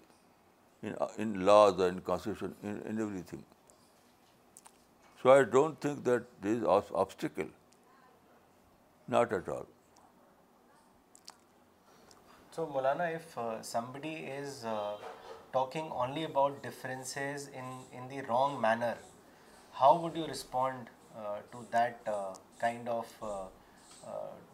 in 0.83 1.45
laws 1.45 1.81
or 1.81 1.89
in 1.89 2.01
constitution, 2.01 2.55
in 2.63 3.01
everything. 3.01 3.43
So 5.23 5.33
I 5.33 5.43
don't 5.43 5.81
think 5.81 6.05
that 6.05 6.27
there 6.43 6.53
is 6.53 6.63
an 6.63 6.83
obstacle, 6.95 7.49
not 9.09 9.33
at 9.33 9.49
all. 9.49 9.67
So 12.53 12.67
Maulana, 12.67 13.15
if 13.15 13.37
uh, 13.39 13.63
somebody 13.63 14.15
is 14.37 14.65
uh, 14.65 14.93
talking 15.53 15.91
only 15.93 16.25
about 16.25 16.63
differences 16.63 17.51
in 17.55 18.09
the 18.09 18.23
wrong 18.29 18.61
manner, 18.61 18.97
how 19.73 19.97
would 19.99 20.17
you 20.17 20.27
respond 20.27 20.89
uh, 21.17 21.39
to 21.53 21.67
that 21.73 22.01
kind 22.61 22.89
of 22.89 23.07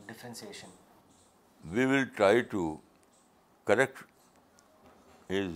differentiation? 0.09 0.69
We 1.73 1.87
will 1.87 2.07
try 2.17 2.43
to 2.43 2.81
correct 3.65 3.99
his 5.29 5.51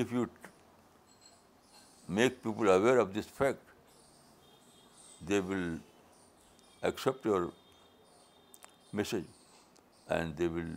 if 0.00 0.12
you 0.12 0.28
make 2.08 2.42
people 2.42 2.68
aware 2.68 2.98
of 2.98 3.14
this 3.14 3.26
fact, 3.26 3.58
they 5.26 5.40
will 5.40 5.78
accept 6.82 7.24
your 7.24 7.50
message 8.92 9.24
and 10.08 10.36
they 10.36 10.48
will 10.48 10.70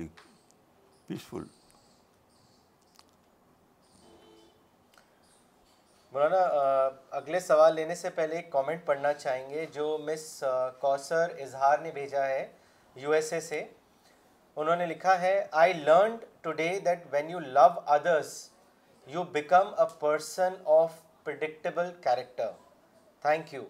be 0.00 0.08
peaceful. 1.08 1.44
مولانا 6.12 6.38
اگلے 7.16 7.40
سوال 7.40 7.74
لینے 7.74 7.94
سے 7.94 8.10
پہلے 8.10 8.36
ایک 8.36 8.50
comment 8.52 8.84
پڑھنا 8.86 9.12
چاہیں 9.14 9.48
گے 9.50 9.64
جو 9.72 9.86
مس 10.02 10.22
کوثر 10.80 11.32
اظہار 11.38 11.78
نے 11.78 11.90
بھیجا 11.90 12.26
ہے 12.28 12.46
یو 12.96 13.10
ایس 13.12 13.32
اے 13.32 13.40
سے 13.40 13.62
انہوں 14.56 14.76
نے 14.76 14.86
لکھا 14.86 15.20
ہے 15.20 15.34
I 15.62 15.72
learned 15.74 16.24
today 16.42 16.68
that 16.84 17.04
when 17.10 17.30
you 17.30 17.40
love 17.40 17.68
others 17.86 18.32
you 19.06 19.22
become 19.32 19.74
a 19.78 19.86
person 20.00 20.54
of 20.78 20.92
predictable 21.24 21.92
character 22.02 22.50
thank 23.22 23.54
you 23.54 23.64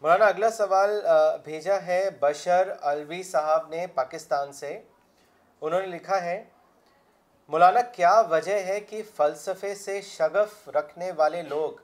مولانا 0.02 0.26
اگلا 0.26 0.50
سوال 0.52 1.00
بھیجا 1.44 1.78
ہے 1.86 2.00
بشر 2.20 2.72
الوی 2.82 3.22
صاحب 3.24 3.68
نے 3.70 3.86
پاکستان 3.94 4.52
سے 4.52 4.78
انہوں 5.62 5.80
نے 5.80 5.86
لکھا 5.86 6.22
ہے 6.22 6.42
مولانا 7.50 7.80
کیا 7.92 8.12
وجہ 8.30 8.58
ہے 8.64 8.78
کہ 8.80 9.02
فلسفے 9.16 9.74
سے 9.74 10.00
شغف 10.02 10.68
رکھنے 10.68 11.10
والے 11.12 11.42
لوگ 11.42 11.80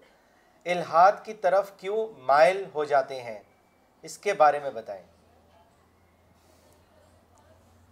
الحاد 0.67 1.13
کی 1.25 1.33
طرف 1.35 1.71
کیوں 1.77 2.07
مائل 2.27 2.63
ہو 2.75 2.85
جاتے 2.85 3.21
ہیں 3.23 3.39
اس 4.05 4.17
کے 4.19 4.33
بارے 4.33 4.59
میں 4.59 4.71
بتائیں 4.71 5.03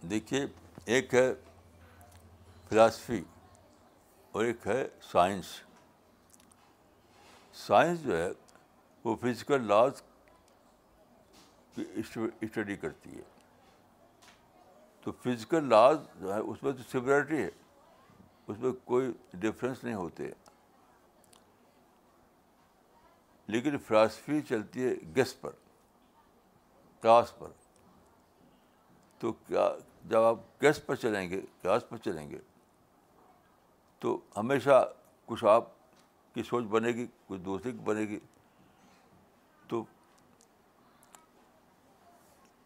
دیکھیے 0.01 0.45
ایک 0.85 1.13
ہے 1.13 1.27
فلاسفی 2.71 3.21
اور 4.33 4.45
ایک 4.45 4.67
ہے 4.67 4.87
سائنس 5.11 5.45
سائنس 7.55 8.03
جو 8.03 8.17
ہے 8.17 8.29
وہ 9.05 9.15
فزیکل 9.21 9.67
لاز 9.67 10.01
کی 11.75 11.85
اسٹڈی 11.95 12.75
کرتی 12.75 13.17
ہے 13.17 13.23
تو 15.05 15.11
فزیکل 15.23 15.69
لاز 15.69 15.97
جو 16.21 16.33
ہے 16.33 16.39
اس 16.39 16.63
میں 16.63 16.71
تو 16.71 16.89
سلیبریٹی 16.91 17.43
ہے 17.43 17.49
اس 18.47 18.57
میں 18.59 18.71
کوئی 18.85 19.11
ڈفرینس 19.33 19.83
نہیں 19.83 19.95
ہوتے 19.95 20.29
لیکن 23.49 23.77
فلاسفی 23.77 24.41
چلتی 24.41 24.85
ہے 24.85 24.93
گیس 25.15 25.39
پر 25.41 25.51
کلاس 27.03 27.37
پر 27.37 27.51
تو 29.21 29.31
کیا 29.47 29.69
جب 30.03 30.21
آپ 30.21 30.37
گیس 30.61 30.85
پر 30.85 30.95
چلیں 30.95 31.29
گے 31.29 31.41
کلاس 31.61 31.89
پر 31.89 31.97
چلیں 31.97 32.29
گے 32.29 32.39
تو 34.01 34.19
ہمیشہ 34.37 34.83
کچھ 35.25 35.45
آپ 35.45 35.67
کی 36.35 36.43
سوچ 36.43 36.63
بنے 36.63 36.91
گی 36.91 37.05
کچھ 37.27 37.41
دوسری 37.41 37.71
کی 37.71 37.77
بنے 37.77 38.01
گی 38.01 38.19
تو 39.69 39.83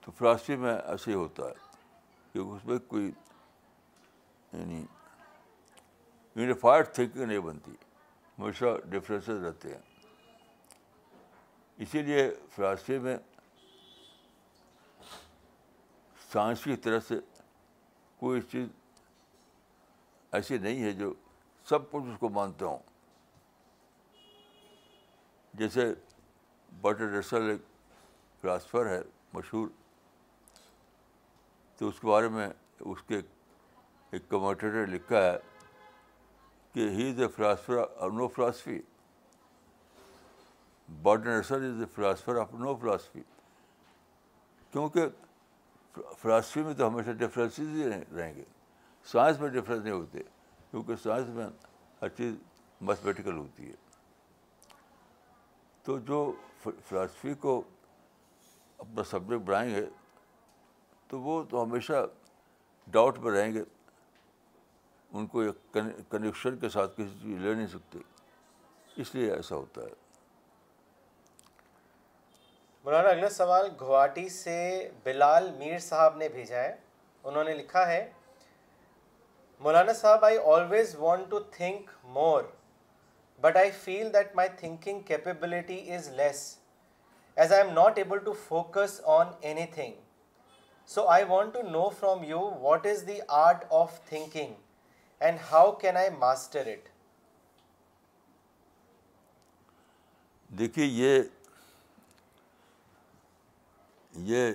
تو 0.03 0.11
فلاسفی 0.11 0.55
میں 0.55 0.77
ایسے 0.77 1.11
ہی 1.11 1.15
ہوتا 1.15 1.43
ہے 1.43 1.53
کہ 2.33 2.39
اس 2.39 2.65
میں 2.65 2.77
کوئی 2.87 3.11
یعنی 4.53 4.85
یونیفائڈ 6.35 6.93
تھنکنگ 6.93 7.21
نہیں 7.21 7.39
بنتی 7.39 7.71
ہمیشہ 8.37 8.65
ڈفرینسز 8.85 9.43
رہتے 9.43 9.73
ہیں 9.73 9.81
اسی 11.79 12.01
لیے 12.01 12.29
فلاسفی 12.55 12.97
میں 12.97 13.17
سائنس 16.29 16.63
کی 16.63 16.75
طرح 16.75 16.99
سے 16.99 17.15
کوئی 18.19 18.41
چیز 18.41 18.67
ایسی 20.31 20.57
نہیں 20.57 20.83
ہے 20.83 20.91
جو 20.91 21.13
سب 21.67 21.91
کچھ 21.91 22.03
اس 22.03 22.19
کو 22.19 22.29
مانتا 22.29 22.65
ہوں 22.65 22.79
جیسے 25.53 25.93
بٹر 26.71 27.09
رسل 27.09 27.49
ایک 27.49 27.61
فلاسفر 28.43 28.85
ہے 28.85 29.01
مشہور 29.33 29.67
تو 31.81 31.87
اس 31.87 31.99
کے 31.99 32.07
بارے 32.07 32.27
میں 32.27 32.49
اس 32.79 33.01
کے 33.07 33.21
ایک 34.13 34.29
کمیٹیٹر 34.29 34.87
لکھا 34.87 35.23
ہے 35.23 35.37
کہ 36.75 36.89
he 36.89 37.09
is 37.09 37.21
a 37.21 37.27
philosopher 37.27 37.77
of 37.77 38.11
no 38.13 38.27
philosophy 38.27 38.79
باڈن 40.89 41.29
is 41.29 41.51
a 41.51 41.85
philosopher 41.95 42.35
of 42.35 42.53
no 42.53 42.75
philosophy 42.75 43.21
کیونکہ 44.73 45.07
فلاسفی 46.21 46.63
میں 46.63 46.73
تو 46.73 46.87
ہمیشہ 46.87 47.11
ڈفرینسز 47.17 47.75
ہی 47.75 47.89
رہیں 47.89 48.35
گے 48.35 48.43
سائنس 49.07 49.39
میں 49.39 49.49
ڈفرینس 49.49 49.83
نہیں 49.83 49.93
ہوتے 49.93 50.23
کیونکہ 50.71 50.95
سائنس 50.95 51.27
میں 51.27 51.47
ہر 52.01 52.09
چیز 52.09 52.35
میتھمیٹیکل 52.81 53.37
ہوتی 53.37 53.69
ہے 53.69 53.75
تو 55.85 55.97
جو 55.99 56.31
فلاسفی 56.63 57.33
کو 57.33 57.61
اپنا 58.79 59.03
سبجیکٹ 59.03 59.41
بنائیں 59.41 59.69
گے 59.75 59.85
تو 61.07 61.19
وہ 61.19 61.43
تو 61.49 61.63
ہمیشہ 61.63 62.05
ڈاؤٹ 62.87 63.19
میں 63.19 63.31
رہیں 63.31 63.53
گے 63.53 63.63
ان 65.11 65.25
کو 65.27 65.39
ایک 65.39 65.77
کنیکشن 66.11 66.57
کے 66.59 66.69
ساتھ 66.69 66.95
کسی 66.97 67.17
چیز 67.21 67.41
لے 67.41 67.53
نہیں 67.53 67.67
سکتے 67.67 67.99
اس 68.97 69.13
لیے 69.15 69.31
ایسا 69.33 69.55
ہوتا 69.55 69.81
ہے 69.81 69.93
مولانا 72.85 73.09
اگلا 73.09 73.29
سوال 73.29 73.69
گوہاٹی 73.79 74.27
سے 74.29 74.59
بلال 75.03 75.49
میر 75.57 75.77
صاحب 75.79 76.17
نے 76.17 76.29
بھیجا 76.29 76.61
ہے 76.63 76.75
انہوں 77.25 77.43
نے 77.43 77.53
لکھا 77.53 77.87
ہے 77.87 78.07
مولانا 79.61 79.93
صاحب 79.93 80.25
I 80.25 80.37
always 80.45 80.95
want 80.99 81.29
to 81.29 81.39
think 81.51 81.89
more 82.03 82.43
but 83.41 83.57
I 83.57 83.71
feel 83.83 84.13
that 84.13 84.35
my 84.35 84.49
thinking 84.57 85.01
capability 85.01 85.81
is 85.95 86.09
less 86.13 86.43
as 87.37 87.53
I 87.53 87.63
am 87.63 87.73
not 87.73 87.97
able 87.97 88.17
to 88.17 88.33
focus 88.47 88.99
on 89.09 89.27
any 89.41 89.65
thing 89.73 89.93
so 90.89 91.07
I 91.07 91.23
want 91.23 91.53
to 91.53 91.61
know 91.61 91.87
from 91.89 92.23
you 92.23 92.49
what 92.61 92.85
is 92.85 93.05
the 93.07 93.19
art 93.37 93.65
of 93.71 93.99
thinking 94.09 94.53
and 95.21 95.39
how 95.51 95.71
can 95.71 95.97
I 95.97 96.09
master 96.09 96.67
it 96.67 96.87
دیکھیے 100.49 100.85
یہ 100.85 101.21
یہ 104.13 104.53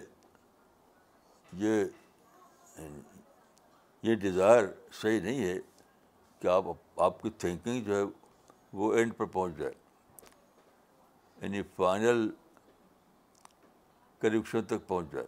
یہ 1.53 1.85
یہ 4.03 4.15
Dzire 4.15 4.65
صحیح 4.93 5.21
نہیں 5.21 5.45
ہے 5.45 5.59
کہ 6.43 6.49
آپ 6.49 6.65
آپ 6.97 7.23
کی 7.23 7.31
تھنکنگ 7.39 7.85
جو 7.85 7.97
ہے 7.97 8.03
وہ 8.73 8.93
اینڈ 8.95 9.17
پر 9.17 9.25
پہنچ 9.25 9.57
جائے 9.57 9.73
یعنی 11.39 11.63
فائنل 11.77 12.29
کریکشن 14.21 14.65
تک 14.65 14.87
پہنچ 14.87 15.13
جائے 15.13 15.27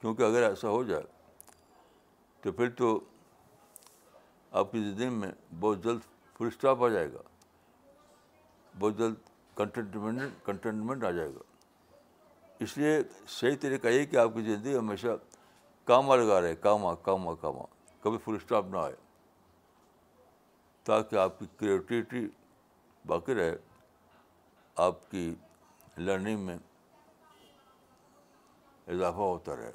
کیونکہ 0.02 0.22
اگر 0.22 0.48
ایسا 0.48 0.68
ہو 0.68 0.82
جائے 0.84 1.02
تو 2.42 2.52
پھر 2.52 2.70
تو 2.70 2.98
آپ 4.54 4.72
کی 4.72 4.82
زندگی 4.82 5.08
میں 5.08 5.30
بہت 5.60 5.82
جلد 5.84 6.00
فل 6.38 6.46
اسٹاپ 6.46 6.82
آ 6.84 6.88
جائے 6.88 7.12
گا 7.12 7.22
بہت 8.74 8.98
جلد 8.98 9.14
کنٹینٹمنٹ 9.56 10.44
کنٹینٹمنٹ 10.44 11.04
آ 11.04 11.10
جائے 11.10 11.28
گا 11.28 11.42
اس 12.60 12.76
لیے 12.78 12.98
صحیح 13.28 13.56
طریقہ 13.60 13.88
یہ 13.88 14.04
کہ 14.04 14.16
آپ 14.16 14.34
کی 14.34 14.42
زندگی 14.42 14.76
ہمیشہ 14.78 15.16
کام 15.84 16.12
لگا 16.12 16.40
رہے 16.40 16.54
کام 16.56 16.86
آ 16.86 16.94
کام 16.94 17.34
کام 17.34 17.58
آ 17.58 17.64
کبھی 18.02 18.18
فل 18.24 18.34
اسٹاپ 18.34 18.66
نہ 18.70 18.76
آئے 18.76 18.94
تاکہ 20.86 21.16
آپ 21.16 21.38
کی 21.38 21.46
کریٹیوٹی 21.56 22.26
باقی 23.04 23.34
رہے 23.34 23.56
آپ 24.76 25.10
کی 25.10 25.34
لرننگ 25.96 26.40
میں 26.40 26.56
اضافہ 28.86 29.16
ہوتا 29.16 29.56
رہے 29.56 29.72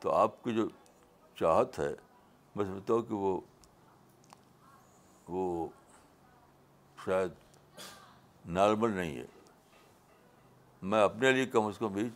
تو 0.00 0.12
آپ 0.12 0.42
کی 0.44 0.54
جو 0.54 0.68
چاہت 1.36 1.78
ہے 1.78 1.94
میں 2.56 2.64
سمجھتا 2.64 2.94
ہوں 2.94 3.02
کہ 3.02 3.14
وہ 3.14 3.40
وہ 5.28 5.68
شاید 7.04 7.32
نارمل 8.44 8.90
نہیں 8.90 9.16
ہے 9.16 9.24
میں 10.82 11.02
اپنے 11.02 11.32
لیے 11.32 11.46
کم 11.46 11.66
از 11.66 11.78
کم 11.78 11.92
بھی 11.92 12.08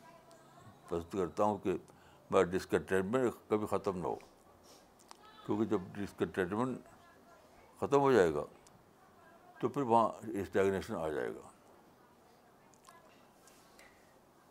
پسند 0.88 1.12
کرتا 1.12 1.44
ہوں 1.44 1.58
کہ 1.58 1.76
میرا 2.30 2.42
ڈسکنٹینمنٹ 2.42 3.32
کبھی 3.48 3.66
ختم 3.66 3.98
نہ 3.98 4.06
ہو 4.06 4.16
کیونکہ 5.46 5.64
جب 5.64 5.80
ڈسکنٹینمنٹ 5.92 6.78
ختم 7.80 8.00
ہو 8.00 8.12
جائے 8.12 8.34
گا 8.34 8.44
تو 9.60 9.68
پھر 9.68 9.82
وہاں 9.82 10.08
اسٹیگنیشن 10.40 10.94
آ 10.94 11.08
جائے 11.08 11.34
گا 11.34 11.49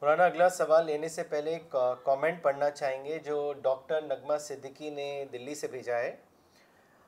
مولانا 0.02 0.26
اگلا 0.26 0.48
سوال 0.50 0.86
لینے 0.86 1.08
سے 1.10 1.24
پہلے 1.30 1.52
ایک 1.52 1.76
کامنٹ 2.04 2.42
پڑھنا 2.42 2.70
چاہیں 2.72 3.04
گے 3.06 3.18
جو 3.24 3.38
ڈاکٹر 3.62 4.02
نغمہ 4.02 4.38
صدیقی 4.40 4.90
نے 4.90 5.08
دلی 5.34 5.56
سے 5.56 5.68
بھیجا 5.68 5.98
ہے 5.98 6.16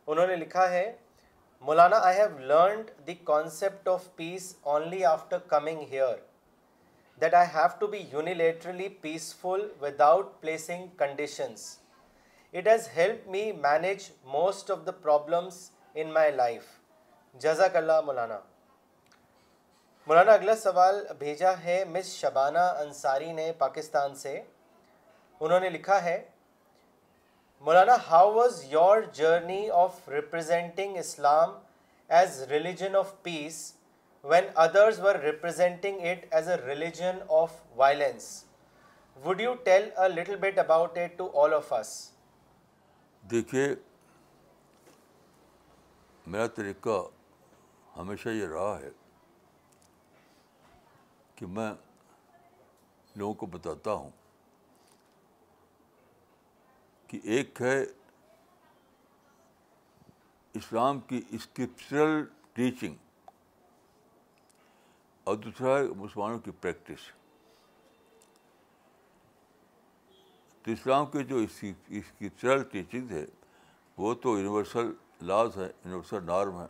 انہوں 0.08 0.28
نے 0.28 0.36
لکھا 0.36 0.70
ہے 0.72 0.84
Maulana 1.64 2.00
I 2.00 2.18
have 2.18 2.38
learned 2.42 2.92
the 3.08 3.16
concept 3.24 3.88
of 3.88 4.08
peace 4.16 4.54
only 4.64 5.04
after 5.06 5.38
coming 5.48 5.84
here 5.92 6.16
that 7.22 7.34
I 7.34 7.48
have 7.54 7.68
to 7.80 7.88
be 7.88 8.06
unilaterally 8.12 8.90
peaceful 9.02 9.68
without 9.82 10.40
placing 10.42 10.88
conditions 10.98 11.68
it 12.54 12.68
has 12.68 12.90
help 12.98 13.28
me 13.28 13.52
manage 13.62 14.12
most 14.32 14.72
of 14.72 14.86
the 14.86 14.92
problems 15.02 15.70
in 15.96 16.14
my 16.14 16.32
life 16.34 16.68
جزاک 17.36 17.76
اللہ 17.76 18.02
مولانا 18.02 18.40
مولانا 20.08 20.32
اگلا 20.34 20.56
سوال 20.56 20.96
بھیجا 21.20 21.52
ہے 21.64 21.84
مس 21.86 22.08
شبانہ 22.12 22.60
انصاری 22.80 23.32
نے 23.32 23.52
پاکستان 23.58 24.16
سے 24.16 24.42
انہوں 25.42 25.60
نے 25.60 25.70
لکھا 25.70 26.02
ہے 26.04 26.18
Maulana 27.64 27.96
how 28.08 28.32
was 28.34 28.64
your 28.70 29.02
journey 29.14 29.70
of 29.82 30.08
representing 30.10 30.98
Islam 30.98 31.54
as 32.10 32.42
religion 32.50 32.96
of 32.96 33.12
peace 33.24 33.60
when 34.24 34.46
others 34.56 35.00
were 35.00 35.16
representing 35.24 36.06
it 36.06 36.26
as 36.32 36.50
a 36.50 36.56
religion 36.66 37.20
of 37.32 37.54
violence 37.76 38.32
would 39.18 39.42
you 39.42 39.54
tell 39.64 39.90
a 39.98 40.08
little 40.10 40.36
bit 40.40 40.60
about 40.60 40.98
it 40.98 41.18
to 41.18 41.30
all 41.44 41.54
of 41.54 41.72
us 41.74 41.94
دیکھیے 43.24 43.68
میرا 46.26 46.48
طریقہ 46.56 47.02
ہمیشہ 47.98 48.30
یہ 48.30 48.48
رہا 48.48 48.78
ہے 48.80 48.90
کہ 51.42 51.48
میں 51.48 51.74
لوگوں 53.16 53.34
کو 53.34 53.46
بتاتا 53.46 53.94
ہوں 53.94 54.10
کہ 57.08 57.20
ایک 57.24 57.62
ہے 57.62 57.84
اسلام 60.56 61.00
کی 61.00 61.22
اسکرپچرل 61.30 62.24
ٹیچنگ 62.54 62.96
اور 65.24 65.36
دوسرا 65.36 65.78
ہے 65.78 65.88
مسلمانوں 65.88 66.40
کی 66.40 66.52
پریکٹس 66.52 67.10
تو 70.66 70.72
اسلام 70.72 71.06
کے 71.06 71.24
جو 71.24 71.38
اسکرپچرل 71.38 72.64
ٹیچنگ 72.64 73.12
ہے 73.12 73.26
وہ 73.98 74.14
تو 74.14 74.38
یونیورسل 74.38 74.94
لاز 75.22 75.58
ہے 75.58 75.66
یونیورسل 75.66 76.24
نارم 76.24 76.62
ہے 76.62 76.68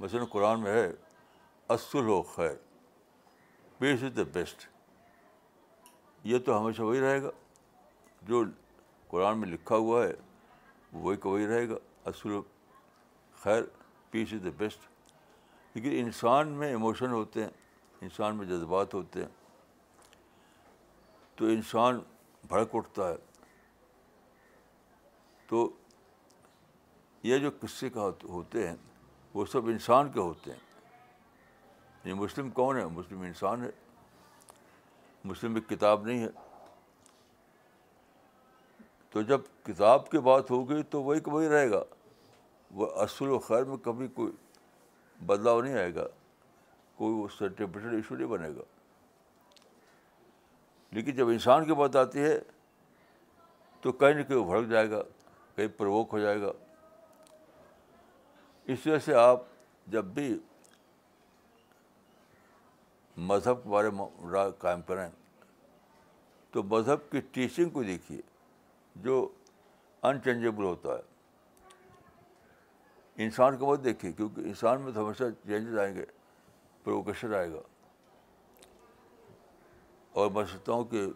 مثلاً 0.00 0.24
قرآن 0.24 0.60
میں 0.60 0.72
ہے 0.72 0.92
اصل 1.70 2.08
و 2.08 2.22
خیر 2.22 2.54
پیس 3.78 4.02
از 4.02 4.16
دا 4.16 4.22
بیسٹ 4.32 4.66
یہ 6.24 6.38
تو 6.38 6.58
ہمیشہ 6.60 6.82
وہی 6.82 7.00
رہے 7.00 7.22
گا 7.22 7.30
جو 8.22 8.44
قرآن 9.10 9.38
میں 9.38 9.48
لکھا 9.48 9.76
ہوا 9.76 10.04
ہے 10.04 10.12
وہی 10.92 11.16
کا 11.16 11.28
وہی 11.28 11.46
رہے 11.46 11.68
گا 11.68 11.76
اصل 12.04 12.32
و 12.32 12.42
خیر 13.38 13.62
پیس 14.10 14.32
از 14.32 14.44
دا 14.44 14.50
بیسٹ 14.56 14.88
لیکن 15.74 16.04
انسان 16.04 16.48
میں 16.48 16.68
ایموشن 16.68 17.10
ہوتے 17.10 17.42
ہیں 17.42 17.50
انسان 18.02 18.36
میں 18.36 18.46
جذبات 18.46 18.94
ہوتے 18.94 19.20
ہیں 19.20 19.28
تو 21.34 21.44
انسان 21.44 22.00
بھڑک 22.44 22.74
اٹھتا 22.74 23.08
ہے 23.08 23.16
تو 25.48 25.68
یہ 27.24 27.38
جو 27.38 27.50
قصے 27.60 27.90
کا 27.90 28.10
ہوتے 28.24 28.68
ہیں 28.68 28.76
وہ 29.34 29.44
سب 29.46 29.66
انسان 29.66 30.12
کے 30.12 30.20
ہوتے 30.20 30.50
ہیں 30.50 30.65
مسلم 32.14 32.50
کون 32.50 32.76
ہے 32.76 32.84
مسلم 32.84 33.20
انسان 33.20 33.64
ہے 33.64 33.70
مسلم 35.24 35.54
ایک 35.54 35.68
کتاب 35.68 36.06
نہیں 36.06 36.22
ہے 36.22 36.28
تو 39.10 39.22
جب 39.22 39.40
کتاب 39.62 40.10
کی 40.10 40.18
بات 40.18 40.50
ہوگی 40.50 40.82
تو 40.82 41.02
وہی 41.02 41.20
کہ 41.20 41.30
وہی 41.30 41.48
رہے 41.48 41.70
گا 41.70 41.82
وہ 42.70 42.86
اصل 42.86 43.28
و 43.28 43.38
خیر 43.38 43.64
میں 43.64 43.76
کبھی 43.76 44.08
کوئی 44.08 44.32
بدلاؤ 45.20 45.60
نہیں 45.60 45.74
آئے 45.74 45.94
گا 45.94 46.06
کوئی 46.94 47.14
وہ 47.14 47.28
سرٹیفکیٹ 47.38 47.92
ایشو 47.92 48.16
نہیں 48.16 48.26
بنے 48.26 48.48
گا 48.48 48.62
لیکن 50.90 51.12
جب 51.12 51.28
انسان 51.28 51.64
کی 51.64 51.74
بات 51.74 51.96
آتی 51.96 52.18
ہے 52.18 52.38
تو 53.80 53.92
کہیں 53.92 54.14
نہ 54.14 54.22
کہیں 54.22 54.38
وہ 54.38 54.44
بھڑک 54.44 54.68
جائے 54.68 54.90
گا 54.90 55.02
کہیں 55.54 55.68
پرووک 55.68 56.08
ہو 56.12 56.18
جائے 56.18 56.40
گا 56.40 56.52
اس 58.64 58.86
وجہ 58.86 58.98
سے 58.98 59.14
آپ 59.14 59.40
جب 59.86 60.04
بھی 60.04 60.38
مذہب 63.16 63.62
کے 63.62 63.68
بارے 63.68 63.88
والے 63.88 64.50
قائم 64.58 64.82
کریں 64.82 65.08
تو 66.52 66.62
مذہب 66.62 67.10
کی 67.10 67.20
ٹیچنگ 67.20 67.70
کو 67.70 67.82
دیکھیے 67.82 68.20
جو 68.96 69.28
انچینجیبل 70.02 70.64
ہوتا 70.64 70.88
ہے 70.88 71.02
انسان 73.18 73.56
کو 73.56 73.66
بہت 73.66 73.84
دیکھیے 73.84 74.12
کیونکہ 74.12 74.40
انسان 74.40 74.80
میں 74.80 74.92
تو 74.92 75.04
ہمیشہ 75.04 75.24
چینجز 75.46 75.78
آئیں 75.78 75.94
گے 75.94 76.04
پروکیشن 76.84 77.34
آئے 77.34 77.52
گا 77.52 77.60
اور 80.12 80.30
میں 80.30 80.44
سوچتا 80.44 80.72
ہوں 80.72 80.84
کہ 80.84 81.06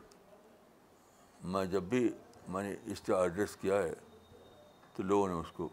میں 1.45 1.65
جب 1.65 1.83
بھی 1.83 2.09
میں 2.49 2.63
نے 2.63 2.75
اس 2.93 3.01
کا 3.01 3.23
ایڈریس 3.23 3.57
کیا 3.57 3.83
ہے 3.83 3.93
تو 4.97 5.03
لوگوں 5.03 5.29
نے 5.29 5.35
اس 5.35 5.53
کو 5.53 5.69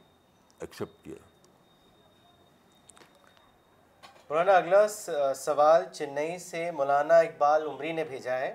ایکسیپٹ 0.60 1.04
کیا 1.06 1.27
مولانا 4.30 4.54
اگلا 4.54 4.88
سوال 5.36 5.84
چنئی 5.94 6.38
سے 6.38 6.70
مولانا 6.72 7.18
اقبال 7.18 7.66
عمری 7.68 7.92
نے 7.92 8.04
بھیجا 8.04 8.38
ہے 8.40 8.55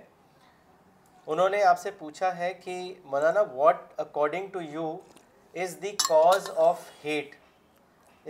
انہوں 1.27 1.49
نے 1.49 1.63
آپ 1.65 1.79
سے 1.81 1.91
پوچھا 1.99 2.37
ہے 2.39 2.53
کہ 2.55 2.75
مولانا 3.05 3.41
what 3.53 4.01
according 4.01 4.49
to 4.49 4.61
you 4.63 4.91
is 5.55 5.77
the 5.83 5.93
cause 5.99 6.51
of 6.57 6.83
heat 7.05 7.35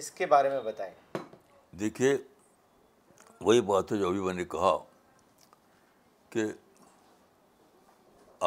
اس 0.00 0.10
کے 0.10 0.26
بارے 0.26 0.48
میں 0.48 0.60
بتائیں 0.60 0.92
دیکھیے 1.72 2.16
وہی 3.40 3.60
بات 3.66 3.92
ہے 3.92 3.96
جو 3.96 4.08
ابھی 4.08 4.20
میں 4.20 4.34
نے 4.34 4.44
کہا 4.46 4.76
کہ 6.32 6.44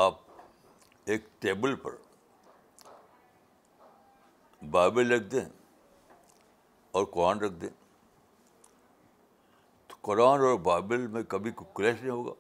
آپ 0.00 0.20
ایک 1.08 1.26
ٹیبل 1.40 1.76
پر 1.76 1.96
بائبل 4.62 5.12
رکھ 5.12 5.32
دیں 5.32 5.46
اور 6.94 7.06
قرآن 7.06 7.40
رکھ 7.40 7.54
دیں 7.54 7.85
قرآن 10.06 10.42
اور 10.42 10.58
بائبل 10.60 11.06
میں 11.08 11.22
کبھی 11.24 11.52
کوئی 11.52 11.72
کلیش 11.76 12.02
نہیں 12.02 12.12
ہوگا 12.12 12.34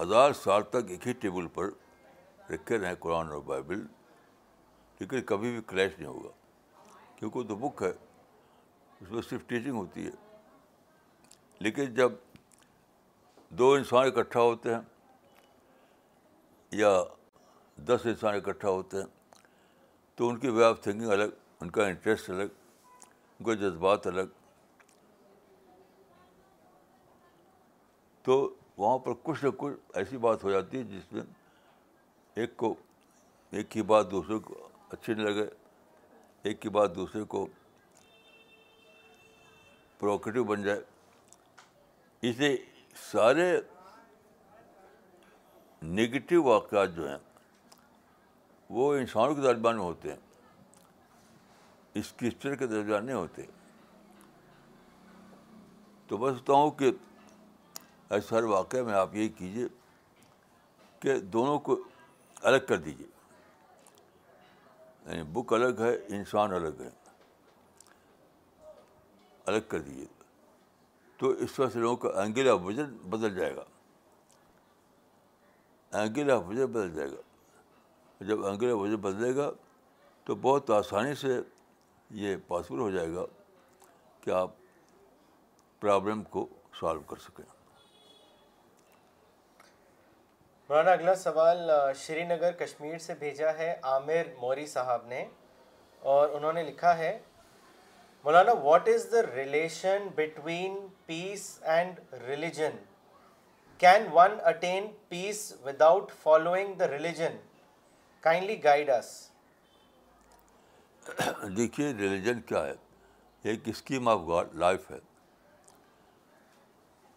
ہزار 0.00 0.32
سال 0.32 0.62
تک 0.62 0.90
ایک 0.90 1.06
ہی 1.06 1.12
ٹیبل 1.12 1.46
پر 1.46 1.70
رکھے 2.50 2.78
رہے 2.78 2.94
قرآن 3.00 3.28
اور 3.28 3.40
بائبل 3.42 3.86
لیکن 5.00 5.22
کبھی 5.22 5.50
بھی 5.50 5.60
کلیش 5.66 5.98
نہیں 5.98 6.08
ہوگا 6.08 6.28
کیونکہ 7.16 7.38
وہ 7.38 7.44
تو 7.44 7.56
بک 7.56 7.82
ہے 7.82 7.90
اس 9.00 9.10
میں 9.10 9.22
صرف 9.22 9.46
ٹیچنگ 9.46 9.76
ہوتی 9.76 10.06
ہے 10.06 10.10
لیکن 11.60 11.94
جب 11.94 12.12
دو 13.50 13.72
انسان 13.72 14.06
اکٹھا 14.06 14.40
ہوتے 14.40 14.74
ہیں 14.74 14.80
یا 16.72 16.92
دس 17.78 18.06
انسان 18.06 18.34
اکٹھا 18.34 18.68
ہوتے 18.68 18.96
ہیں 18.96 19.06
تو 20.18 20.28
ان 20.28 20.38
کی 20.38 20.48
وے 20.48 20.64
آف 20.64 20.80
تھنکنگ 20.80 21.10
الگ 21.10 21.36
ان 21.60 21.70
کا 21.70 21.86
انٹرسٹ 21.86 22.30
الگ 22.30 22.65
کے 23.40 23.54
جذبات 23.56 24.06
الگ 24.06 24.34
تو 28.24 28.38
وہاں 28.78 28.98
پر 28.98 29.12
کچھ 29.22 29.44
نہ 29.44 29.50
کچھ 29.56 29.96
ایسی 29.96 30.16
بات 30.16 30.44
ہو 30.44 30.50
جاتی 30.50 30.78
ہے 30.78 30.82
جس 30.82 31.12
میں 31.12 31.22
ایک 32.36 32.56
کو 32.56 32.74
ایک 33.52 33.70
کی 33.70 33.82
بات 33.82 34.10
دوسرے 34.10 34.38
کو 34.38 34.68
اچھی 34.92 35.14
نہیں 35.14 35.26
لگے 35.26 35.48
ایک 36.44 36.60
کی 36.60 36.68
بات 36.68 36.94
دوسرے 36.96 37.24
کو 37.24 37.46
پروکٹیو 40.00 40.44
بن 40.44 40.62
جائے 40.62 40.80
اس 42.22 42.38
لیے 42.38 42.56
سارے 43.12 43.48
نگیٹو 45.82 46.42
واقعات 46.42 46.94
جو 46.96 47.08
ہیں 47.08 47.18
وہ 48.70 48.94
انسانوں 48.94 49.34
کے 49.34 49.42
درمیان 49.42 49.76
میں 49.76 49.84
ہوتے 49.84 50.12
ہیں 50.12 50.25
اسکرپچر 51.98 52.54
کے 52.54 52.66
درمیان 52.66 53.10
ہوتے 53.10 53.42
تو 56.10 56.18
میں 56.18 56.32
سوچتا 56.32 56.52
ہوں 56.52 56.70
کہ 56.70 56.90
ایسے 58.10 58.34
ہر 58.36 58.42
واقعہ 58.42 58.82
میں 58.82 58.94
آپ 58.94 59.14
یہی 59.14 59.28
کیجیے 59.28 59.66
کہ 61.00 61.18
دونوں 61.18 61.58
کو 61.58 61.76
الگ 62.42 62.58
کر 62.68 62.76
دیجیے 62.76 63.06
یعنی 65.06 65.22
بک 65.22 65.52
الگ 65.52 65.80
ہے 65.80 65.94
انسان 66.08 66.52
الگ 66.52 66.80
ہے 66.80 66.90
الگ 69.46 69.68
کر 69.68 69.80
دیجیے 69.80 70.06
تو 71.18 71.30
اس 71.30 71.50
سے 71.56 71.78
لوگوں 71.78 71.96
کا 71.96 72.22
اینگل 72.22 72.48
آف 72.48 72.60
وزن 72.62 72.96
بدل 73.10 73.34
جائے 73.34 73.56
گا 73.56 73.64
اینگل 75.92 76.30
آف 76.30 76.42
وزن 76.46 76.66
بدل 76.66 76.94
جائے 76.94 77.10
گا 77.10 78.24
جب 78.24 78.44
اینگل 78.46 78.70
آف 78.70 78.78
آفن 78.78 78.96
بدلے 78.96 79.36
گا 79.36 79.50
تو 80.24 80.34
بہت 80.34 80.70
آسانی 80.70 81.14
سے 81.14 81.40
یہ 82.10 82.36
پاسبل 82.48 82.78
ہو 82.78 82.90
جائے 82.90 83.12
گا 83.14 83.24
کہ 84.22 84.30
آپ 84.30 84.50
پرابلم 85.82 86.22
کو 86.30 86.46
سالو 86.80 87.00
کر 87.00 87.16
سکیں 87.16 87.44
مولانا 90.70 90.92
اگلا 90.92 91.14
سوال 91.14 91.70
شری 91.96 92.22
نگر 92.24 92.52
کشمیر 92.58 92.98
سے 92.98 93.14
بھیجا 93.18 93.50
ہے 93.58 93.74
عامر 93.82 94.32
موری 94.38 94.66
صاحب 94.66 95.06
نے 95.06 95.24
اور 96.02 96.28
انہوں 96.28 96.52
نے 96.52 96.62
لکھا 96.62 96.96
ہے 96.98 97.18
Maulana 98.24 98.52
what 98.62 98.88
is 98.88 99.06
the 99.12 99.22
relation 99.34 100.08
between 100.14 100.76
peace 101.06 101.58
and 101.64 102.00
religion 102.26 102.76
can 103.80 104.06
one 104.12 104.36
attain 104.44 104.86
peace 105.08 105.52
without 105.64 106.10
following 106.22 106.74
the 106.74 106.88
religion 106.88 107.36
kindly 108.24 108.62
guide 108.64 108.90
us 108.90 109.12
دیکھیے 111.56 111.92
ریلیجن 111.92 112.40
کیا 112.40 112.66
ہے 112.66 112.74
ایک 113.44 113.68
اسکیم 113.68 114.08
آف 114.08 114.20
گاڈ 114.28 114.54
لائف 114.54 114.90
ہے 114.90 114.98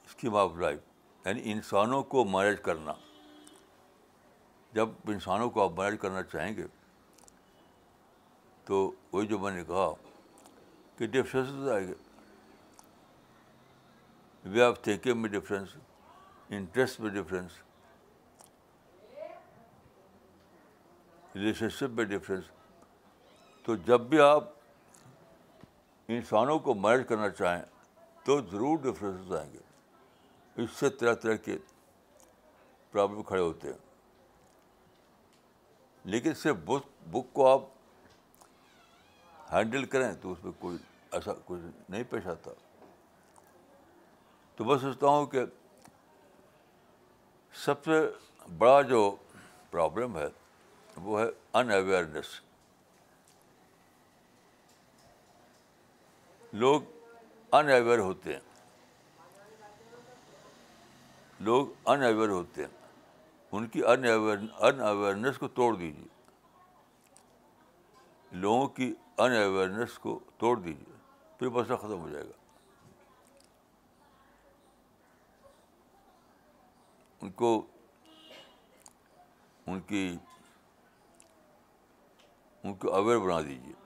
اسکیم 0.06 0.36
آف 0.36 0.52
لائف 0.58 0.80
یعنی 1.26 1.42
انسانوں 1.52 2.04
کو 2.04 2.24
مینج 2.26 2.62
کرنا 2.62 2.94
جب 4.74 4.90
انسانوں 5.08 5.50
کو 5.50 5.64
آپ 5.64 5.72
مینج 5.80 6.00
کرنا 6.02 6.24
چاہیں 6.24 6.56
گے 6.58 6.66
تو 8.68 8.92
وہی 9.12 9.28
جو 9.28 9.40
میں 9.40 9.52
نے 9.52 9.64
کہا 9.64 9.90
کہ 10.98 11.08
ڈفرینس 11.08 11.70
آئے 11.70 11.88
گا 11.88 11.94
وے 14.46 14.62
آف 14.64 14.82
تھینکنگ 14.82 15.18
میں 15.18 15.30
ڈفرینس 15.30 15.76
انٹرسٹ 16.50 17.00
میں 17.00 17.10
ڈفرینس 17.10 17.52
ریلیشن 21.36 21.70
شپ 21.70 21.90
میں 21.90 22.06
ڈفرینس 22.06 22.46
تو 23.70 23.76
جب 23.76 24.02
بھی 24.02 24.20
آپ 24.20 24.44
انسانوں 26.10 26.58
کو 26.60 26.74
مرج 26.74 27.02
کرنا 27.08 27.30
چاہیں 27.30 27.62
تو 28.26 28.40
ضرور 28.42 28.78
ڈفرینس 28.78 29.32
آئیں 29.32 29.52
گے 29.54 29.60
اس 30.56 30.70
سے 30.72 30.90
طرح 30.90 31.14
طرح 31.14 31.36
کے 31.36 31.58
پرابلم 32.94 33.24
کھڑے 33.24 33.42
ہوتے 33.42 33.68
ہیں 33.68 33.78
لیکن 36.06 36.34
صرف 36.34 36.56
بک 36.66 36.88
بک 37.12 37.34
کو 37.34 37.48
آپ 37.48 37.62
ہینڈل 39.54 39.86
کریں 39.86 40.12
تو 40.14 40.32
اس 40.32 40.44
میں 40.44 40.52
کوئی 40.60 40.78
ایسا 41.12 41.34
کچھ 41.46 41.90
نہیں 41.90 42.04
پیش 42.10 42.28
آتا 42.28 42.52
تو 44.56 44.66
میں 44.66 44.78
سوچتا 44.78 45.08
ہوں 45.08 45.26
کہ 45.26 45.46
سب 47.54 47.86
سے 47.86 48.02
بڑا 48.58 48.82
جو 48.82 49.16
پرابلم 49.70 50.18
ہے 50.18 50.28
وہ 50.98 51.20
ہے 51.20 51.26
ان 51.54 51.72
اویئرنیس 51.72 52.40
لوگ 56.54 56.82
ان 57.52 57.70
اویئر 57.70 58.00
ہوتے 58.00 58.34
ہیں 58.34 58.40
لوگ 61.40 61.68
ان 61.86 62.04
اویئر 62.04 62.30
ہوتے 62.30 62.62
ہیں 62.62 62.78
ان 63.52 63.68
کی 63.68 63.84
ان 63.86 64.06
اویئر 64.06 64.38
ان 64.60 64.80
اویئرنیس 64.82 65.38
کو 65.38 65.48
توڑ 65.48 65.76
دیجیے 65.76 66.08
لوگوں 68.32 68.68
کی 68.68 68.94
ان 69.18 69.32
اویئرنیس 69.32 69.98
کو 70.00 70.20
توڑ 70.38 70.58
دیجیے 70.60 70.98
پھر 71.40 71.50
مسئلہ 71.50 71.76
ختم 71.76 72.02
ہو 72.02 72.10
جائے 72.10 72.24
گا 72.24 72.38
ان 77.22 77.32
کو 77.32 77.62
ان 79.68 79.80
کی 79.80 80.18
ان 82.64 82.74
کو 82.74 82.94
اویئر 82.96 83.20
بنا 83.20 83.42
دیجیے 83.42 83.79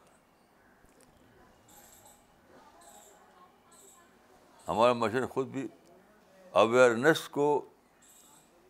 ہمارا 4.68 4.94
مشن 4.94 5.26
خود 5.28 5.48
بھی 5.48 5.68
اویئرنیس 6.54 7.28
کو 7.30 7.46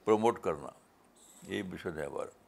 پروموٹ 0.08 0.42
کرنا 0.44 0.70
یہی 1.44 1.62
مشن 1.64 1.98
ہے 1.98 2.06
ہمارا 2.06 2.26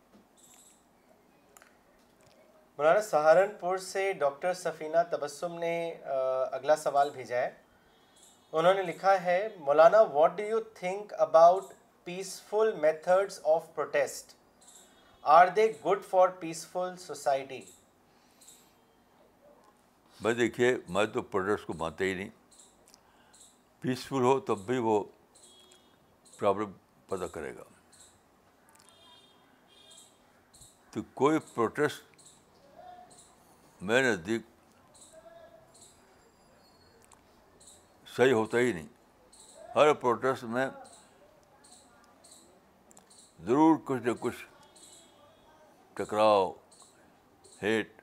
مولانا 2.79 3.01
سہارنپور 3.01 3.77
سے 3.77 4.11
ڈاکٹر 4.13 4.53
سفینہ 4.53 4.97
تبسم 5.11 5.53
نے 5.59 5.75
اگلا 6.51 6.75
سوال 6.75 7.09
بھیجا 7.09 7.37
ہے 7.37 7.49
انہوں 8.53 8.73
نے 8.73 8.83
لکھا 8.83 9.13
ہے 9.23 9.47
Maulana 9.59 10.01
what 10.13 10.37
do 10.37 10.43
you 10.43 10.59
think 10.75 11.13
about 11.17 11.73
peaceful 12.07 12.71
methods 12.81 13.39
of 13.43 13.73
protest 13.75 14.33
are 15.25 15.47
they 15.47 15.71
good 15.85 16.03
for 16.09 16.27
peaceful 16.39 16.95
society 16.97 17.61
میں 20.19 20.33
دیکھیے 20.33 20.75
میں 20.89 21.05
تو 21.05 21.21
پروٹیسٹ 21.21 21.67
کو 21.67 21.73
مانتا 21.73 22.03
ہی 22.03 22.13
نہیں 22.13 22.29
پیسفل 23.85 24.23
ہو 24.23 24.39
تب 24.39 24.59
بھی 24.65 24.77
وہ 24.77 25.03
پرابلم 26.39 26.71
پیدا 27.09 27.27
کرے 27.27 27.53
گا 27.55 27.63
تو 30.91 31.01
کوئی 31.13 31.39
پروٹیسٹ 31.53 32.23
میں 33.81 34.01
نزدیک 34.03 34.41
صحیح 38.07 38.33
ہوتا 38.33 38.57
ہی 38.57 38.73
نہیں 38.73 38.87
ہر 39.75 39.93
پروٹیسٹ 39.93 40.43
میں 40.49 40.67
ضرور 43.39 43.77
کچھ 43.85 44.03
نہ 44.03 44.11
کچھ 44.19 44.45
ٹکراؤ 45.97 46.51
ہیٹ 47.63 48.01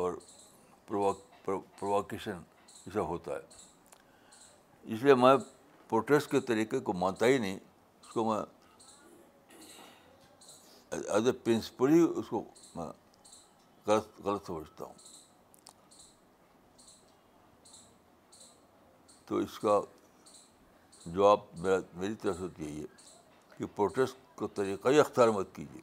اور 0.00 0.12
پرواکیشن 0.86 2.42
ایسا 2.88 3.00
ہوتا 3.00 3.34
ہے 3.34 4.92
اس 4.92 5.02
لیے 5.02 5.14
میں 5.14 5.36
پروٹیسٹ 5.90 6.30
کے 6.30 6.40
طریقے 6.40 6.78
کو 6.80 6.92
مانتا 6.92 7.26
ہی 7.26 7.38
نہیں 7.38 7.56
اس 7.56 8.12
کو 8.12 8.24
میں 8.24 8.40
ایز 10.92 11.26
اے 11.26 11.32
پرنسپل 11.32 11.92
ہی 11.92 12.00
اس 12.16 12.28
کو 12.28 12.42
میں 12.76 12.86
غلط 13.86 14.20
غلط 14.24 14.46
سمجھتا 14.46 14.84
ہوں 14.84 15.06
تو 19.24 19.36
اس 19.36 19.58
کا 19.58 19.80
جواب 21.06 21.40
میرا 21.54 21.78
میری 21.94 22.14
طرف 22.14 22.36
سے 22.36 22.46
یہی 22.58 22.80
ہے 22.80 23.56
کہ 23.58 23.66
پروٹیسٹ 23.76 24.36
کا 24.36 24.46
طریقہ 24.54 24.88
ہی 24.88 25.00
اختیار 25.00 25.28
مت 25.28 25.54
کیجیے 25.54 25.80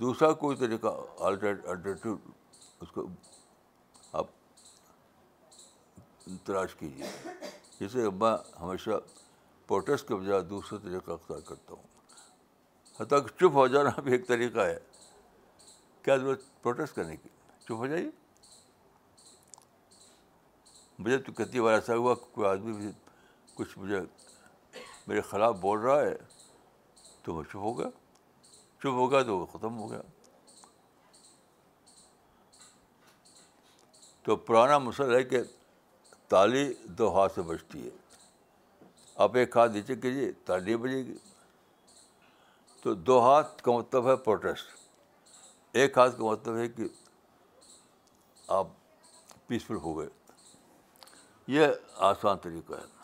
دوسرا 0.00 0.32
کوئی 0.32 0.56
طریقہ 0.56 0.94
اس 2.80 2.90
کو 2.90 3.06
تلاش 6.46 6.74
کیجیے 6.74 7.06
جیسے 7.80 8.08
میں 8.10 8.36
ہمیشہ 8.60 8.98
پروٹیسٹ 9.68 10.08
کے 10.08 10.14
بجائے 10.14 10.40
دوسرے 10.40 10.78
طریقہ 10.78 11.10
اختیار 11.10 11.40
کرتا 11.40 11.74
ہوں 11.74 11.86
حتیٰ 13.00 13.20
کہ 13.22 13.38
چپ 13.38 13.54
ہو 13.54 13.66
جانا 13.66 14.00
بھی 14.00 14.12
ایک 14.12 14.26
طریقہ 14.28 14.58
ہے 14.58 14.78
کیا 16.04 16.16
ضرورت 16.16 16.42
پروٹیسٹ 16.62 16.96
کرنے 16.96 17.16
کی 17.16 17.28
چپ 17.60 17.72
ہو 17.72 17.86
جائیے 17.86 18.10
مجھے 20.98 21.18
تو 21.18 21.32
کتنی 21.32 21.60
بار 21.60 21.74
ایسا 21.74 21.96
ہوا 21.96 22.14
کوئی 22.14 22.48
آدمی 22.48 22.72
بھی 22.72 22.90
کچھ 23.54 23.78
مجھے 23.78 24.00
میرے 25.06 25.20
خلاف 25.20 25.56
بول 25.56 25.78
رہا 25.78 26.00
ہے 26.00 26.14
تو 27.22 27.34
وہ 27.34 27.42
چپ 27.42 27.56
ہو 27.56 27.78
گیا 27.78 27.88
چپ 28.78 28.86
ہو 28.86 29.10
گیا 29.10 29.22
تو 29.22 29.38
وہ 29.38 29.46
ختم 29.46 29.78
ہو 29.78 29.90
گیا 29.90 30.00
تو 34.22 34.36
پرانا 34.36 34.78
مسئلہ 34.78 35.16
ہے 35.16 35.24
کہ 35.24 35.42
تالی 36.30 36.72
دو 36.84 37.14
ہاتھ 37.14 37.34
سے 37.34 37.42
بجتی 37.42 37.84
ہے 37.84 37.90
آپ 39.16 39.36
ایک 39.36 39.56
ہاتھ 39.56 39.72
نیچے 39.72 39.94
کیجیے 39.94 40.30
تالی 40.44 40.76
بجے 40.76 41.04
گی 41.04 41.16
تو 42.82 42.94
دو 42.94 43.20
ہاتھ 43.20 43.62
کا 43.62 43.72
مطلب 43.72 44.08
ہے 44.08 44.16
پروٹیسٹ 44.16 44.76
ایک 45.74 45.98
ہاتھ 45.98 46.16
کا 46.18 46.24
مطلب 46.24 46.56
ہے 46.56 46.68
کہ 46.68 46.84
آپ 48.48 48.66
پیسفل 49.46 49.76
ہو 49.76 49.98
گئے 49.98 50.08
یہ 51.48 51.66
آسان 51.96 52.38
طریقہ 52.38 52.72
ہے 52.72 52.96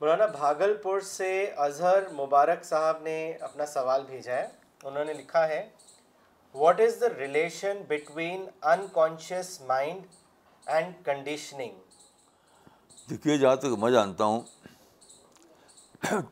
مولانا 0.00 0.26
بھاگل 0.26 0.74
پور 0.76 1.00
سے 1.00 1.44
اظہر 1.56 2.08
مبارک 2.12 2.64
صاحب 2.64 3.02
نے 3.02 3.32
اپنا 3.40 3.66
سوال 3.66 4.04
بھیجا 4.06 4.34
ہے 4.34 4.46
انہوں 4.84 5.04
نے 5.04 5.12
لکھا 5.12 5.48
ہے 5.48 5.68
what 6.54 6.80
is 6.80 7.00
the 7.00 7.08
relation 7.18 7.82
between 7.88 8.46
in 8.62 8.86
conscious 8.92 9.60
mind 9.60 10.02
and 10.66 11.04
conditioning 11.04 11.78
دیکھیے 13.10 13.38
جہاں 13.38 13.56
تک 13.56 13.78
میں 13.78 13.90
جانتا 13.90 14.24
ہوں 14.24 14.42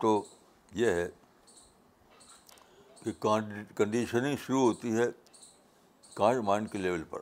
تو 0.00 0.22
یہ 0.72 0.90
ہے 0.90 1.08
کہ 3.04 3.12
کنڈیشننگ 3.74 4.36
شروع 4.46 4.60
ہوتی 4.60 4.96
ہے 4.96 5.06
کانش 6.14 6.44
مائنڈ 6.44 6.70
کے 6.72 6.78
لیول 6.78 7.04
پر 7.04 7.20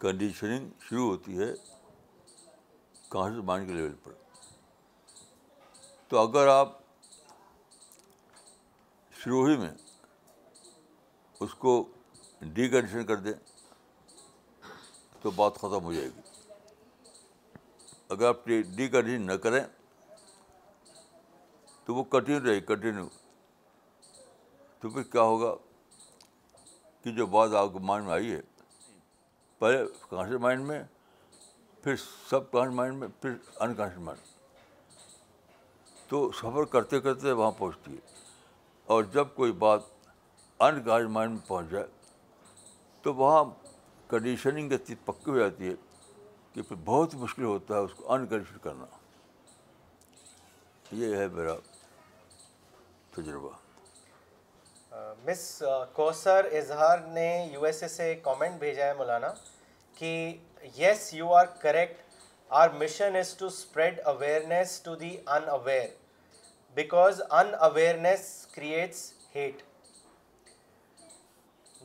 کنڈیشننگ 0.00 0.68
شروع 0.80 1.08
ہوتی 1.08 1.38
ہے 1.38 1.52
کہاں 3.10 3.30
مائنڈ 3.42 3.66
کے 3.66 3.72
لیول 3.72 3.94
پر 4.02 4.12
تو 6.08 6.18
اگر 6.18 6.48
آپ 6.48 6.78
شروع 9.24 9.48
ہی 9.48 9.56
میں 9.56 9.70
اس 11.34 11.54
کو 11.54 11.72
ڈیکنڈیشن 12.40 13.04
کر 13.06 13.16
دیں 13.16 13.32
تو 15.22 15.30
بات 15.30 15.54
ختم 15.54 15.84
ہو 15.84 15.92
جائے 15.92 16.08
گی 16.08 16.20
اگر 18.08 18.26
آپ 18.28 18.44
ڈیکنڈیشن 18.46 19.22
نہ 19.22 19.32
کریں 19.32 19.60
تو 21.84 21.94
وہ 21.94 22.04
کنٹینیو 22.04 22.40
رہے 22.44 22.60
کنٹینیو 22.60 23.08
تو 24.80 24.90
پھر 24.90 25.02
کیا 25.02 25.22
ہوگا 25.22 25.54
کہ 27.04 27.12
جو 27.12 27.26
بات 27.26 27.54
آپ 27.54 27.76
مائنڈ 27.82 28.06
میں 28.06 28.12
آئی 28.12 28.32
ہے 28.32 28.40
پہلے 29.60 29.84
کانشیس 30.10 30.40
مائنڈ 30.40 30.66
میں 30.66 30.82
پھر 31.84 31.96
سب 32.30 32.50
کانشیس 32.50 32.74
مائنڈ 32.74 32.98
میں 32.98 33.08
پھر 33.20 33.36
انکانشیس 33.60 33.98
مائنڈ 33.98 34.32
تو 36.08 36.30
سفر 36.32 36.64
کرتے 36.64 37.00
کرتے 37.00 37.32
وہاں 37.32 37.50
پہنچتی 37.50 37.92
ہے 37.92 38.22
اور 38.88 39.04
جب 39.04 39.28
کوئی 39.34 39.52
بات 39.58 39.80
ان 40.60 40.80
گائڈ 40.86 41.06
مائنڈ 41.06 41.32
میں 41.32 41.48
پہنچ 41.48 41.70
جائے 41.70 41.86
تو 43.04 43.14
وہاں 43.14 43.44
کنڈیشننگ 44.10 44.72
اتنی 44.72 44.94
پکی 45.04 45.30
ہو 45.30 45.38
جاتی 45.38 45.68
ہے 45.68 45.74
کہ 46.54 46.62
پھر 46.62 46.76
بہت 46.84 47.14
مشکل 47.14 47.44
ہوتا 47.44 47.74
ہے 47.74 47.80
اس 47.80 47.94
کو 47.94 48.12
ان 48.12 48.26
کنڈیشن 48.26 48.58
کرنا 48.58 48.86
یہ 50.92 51.16
ہے 51.16 51.26
میرا 51.28 51.54
تجربہ 53.12 53.50
مس 55.24 55.62
کوثر 55.92 56.46
اظہار 56.52 56.98
نے 57.08 57.28
یو 57.52 57.64
ایس 57.64 57.82
اے 57.82 57.88
سے 57.88 58.14
کامنٹ 58.14 58.58
بھیجا 58.58 58.86
ہے 58.86 58.94
مولانا 58.94 59.32
کہ 59.96 60.12
yes 60.76 61.12
you 61.14 61.32
are 61.34 61.46
correct 61.60 62.02
our 62.50 62.68
mission 62.68 63.16
is 63.16 63.34
to 63.34 63.46
spread 63.46 64.00
awareness 64.04 64.80
to 64.80 64.94
the 64.94 65.16
in 65.26 65.48
aware 65.48 65.88
because 66.76 67.20
in 67.30 67.54
awareness 67.60 68.24
creates 68.52 69.12
heat 69.34 69.62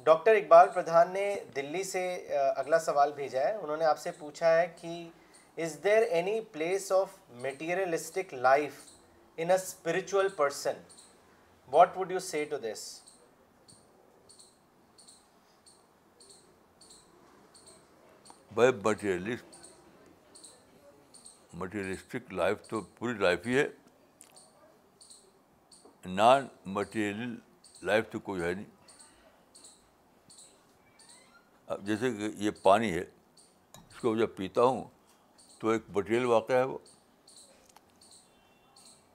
doctor 0.06 0.36
Iqbal 0.36 0.68
Pradhan 0.76 1.12
نے 1.14 1.26
دلی 1.56 1.84
سے 1.84 2.04
اگلا 2.56 2.80
سوال 2.80 3.12
بھیجا 3.14 3.42
ہے 3.42 3.54
انہوں 3.54 3.78
نے 3.78 3.86
آپ 3.86 4.00
سے 4.00 4.12
پوچھا 4.20 4.52
ہے 4.52 4.66
کہ 4.82 4.94
is 5.58 5.78
there 5.84 6.02
any 6.02 6.40
place 6.52 6.92
of 6.92 7.10
materialistic 7.42 8.34
life 8.34 8.80
انچل 9.38 10.28
person 10.38 10.82
what 11.72 11.98
would 11.98 12.12
you 12.12 12.20
say 12.20 12.44
to 12.46 12.58
this 12.58 12.88
materialist 18.52 19.58
materialistic 21.54 22.34
life 22.34 22.68
تو 22.68 22.82
پوری 22.98 23.14
لائف 23.14 23.46
ہی 23.48 23.58
ہے 23.58 23.68
نان 26.10 26.48
مٹیریل 26.66 27.36
لائف 27.84 28.10
تو 28.12 28.20
کوئی 28.20 28.42
ہے 28.42 28.54
نہیں 28.54 28.78
اب 31.68 31.86
جیسے 31.86 32.12
کہ 32.12 32.30
یہ 32.36 32.52
پانی 32.62 32.92
ہے 32.94 33.02
اس 33.02 34.00
کو 34.02 34.16
جب 34.16 34.36
پیتا 34.36 34.64
ہوں 34.64 34.84
تو 35.60 35.70
ایک 35.70 35.90
مٹیریل 35.90 36.26
واقعہ 36.26 36.56
ہے 36.56 36.64
وہ 36.64 36.78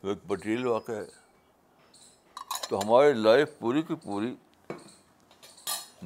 ایک 0.03 0.19
مٹیریل 0.29 0.67
واقعہ 0.67 0.95
ہے 0.95 1.05
تو 2.69 2.81
ہماری 2.81 3.13
لائف 3.13 3.59
پوری 3.59 3.83
کی 3.83 3.95
پوری 3.95 4.35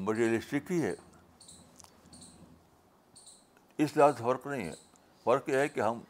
مٹیریلسٹک 0.00 0.71
ہی 0.73 0.83
ہے 0.83 0.95
اس 3.79 3.97
لحاظ 3.97 4.17
سے 4.19 4.23
فرق 4.23 4.47
نہیں 4.47 4.65
ہے 4.65 4.75
فرق 5.27 5.49
یہ 5.49 5.57
ہے 5.57 5.69
کہ 5.69 5.81
ہم 5.81 6.01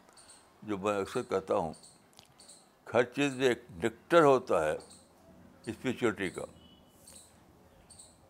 جو 0.63 0.77
میں 0.77 0.97
اکثر 0.97 1.21
کہتا 1.21 1.55
ہوں 1.55 1.73
ہر 2.93 3.03
چیز 3.15 3.35
میں 3.35 3.47
ایک 3.47 3.63
ڈکٹر 3.79 4.23
ہوتا 4.23 4.63
ہے 4.65 4.75
اسپیچولیٹی 5.67 6.29
کا 6.29 6.45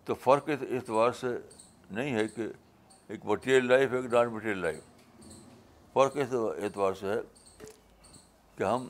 تو 0.08 0.16
فرق 0.16 0.50
اعتبار 0.50 1.12
سے 1.12 1.28
نہیں 1.90 2.14
ہے 2.16 2.28
کہ 2.28 2.48
ایک 3.10 3.26
مٹیریل 3.26 3.68
لائف 3.68 3.94
ایک 3.94 4.06
نان 4.14 4.34
مٹیریل 4.34 4.58
لائف 4.58 4.80
فرق 5.96 6.18
اعتبار 6.18 6.94
سے 6.94 7.08
ہے 7.08 7.20
کہ 8.58 8.64
ہم 8.64 8.88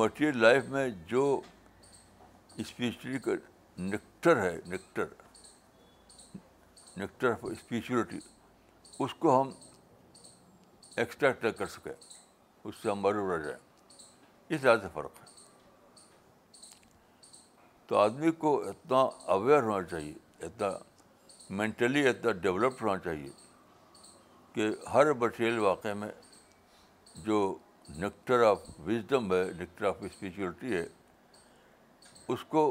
مٹیریل 0.00 0.38
لائف 0.38 0.64
میں 0.68 0.88
جو 1.06 1.24
اسپیچلی 2.56 3.18
کا 3.18 3.32
نکٹر 3.78 4.42
ہے 4.42 4.56
نکٹر 4.66 5.06
نکٹر 6.96 7.34
فور 7.34 7.50
اسپیچولیٹی 7.50 8.18
اس 9.00 9.14
کو 9.14 9.40
ہم 9.40 9.50
ایکسٹرا 10.98 11.30
نہ 11.42 11.48
کر 11.58 11.66
سکیں 11.68 11.92
اس 12.64 12.74
سے 12.74 12.90
ہم 12.90 13.06
رہ 13.06 13.38
جائیں 13.38 13.58
اس 14.50 14.62
لحاظ 14.62 14.80
سے 14.82 14.88
فرق 14.94 15.20
ہے 15.20 15.26
تو 17.88 17.96
آدمی 17.96 18.30
کو 18.38 18.50
اتنا 18.62 19.00
اویئر 19.34 19.62
ہونا 19.62 19.82
چاہیے 19.82 20.14
اتنا 20.40 20.70
مینٹلی 21.50 22.08
اتنا 22.08 22.32
ڈیولپڈ 22.40 22.82
ہونا 22.82 22.98
چاہیے 22.98 23.30
کہ 24.54 24.68
ہر 24.94 25.12
بٹیل 25.12 25.58
واقعے 25.58 25.94
میں 25.94 26.10
جو 27.24 27.38
نکٹر 27.88 28.42
آف 28.42 28.68
وزڈم 28.86 29.32
ہے 29.32 29.42
نکٹر 29.60 29.84
آف 29.84 30.02
اسپیچولیٹی 30.02 30.74
ہے 30.74 30.84
اس 32.28 32.44
کو 32.48 32.64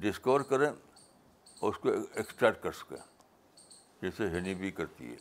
ڈسکور 0.00 0.40
کریں 0.48 0.68
اور 0.68 1.70
اس 1.70 1.78
کو 1.78 1.88
ایکسٹریکٹ 1.90 2.62
کر 2.62 2.72
سکیں 2.72 2.96
جیسے 4.02 4.28
ہینی 4.28 4.54
بھی 4.54 4.70
کرتی 4.72 5.10
ہے 5.10 5.21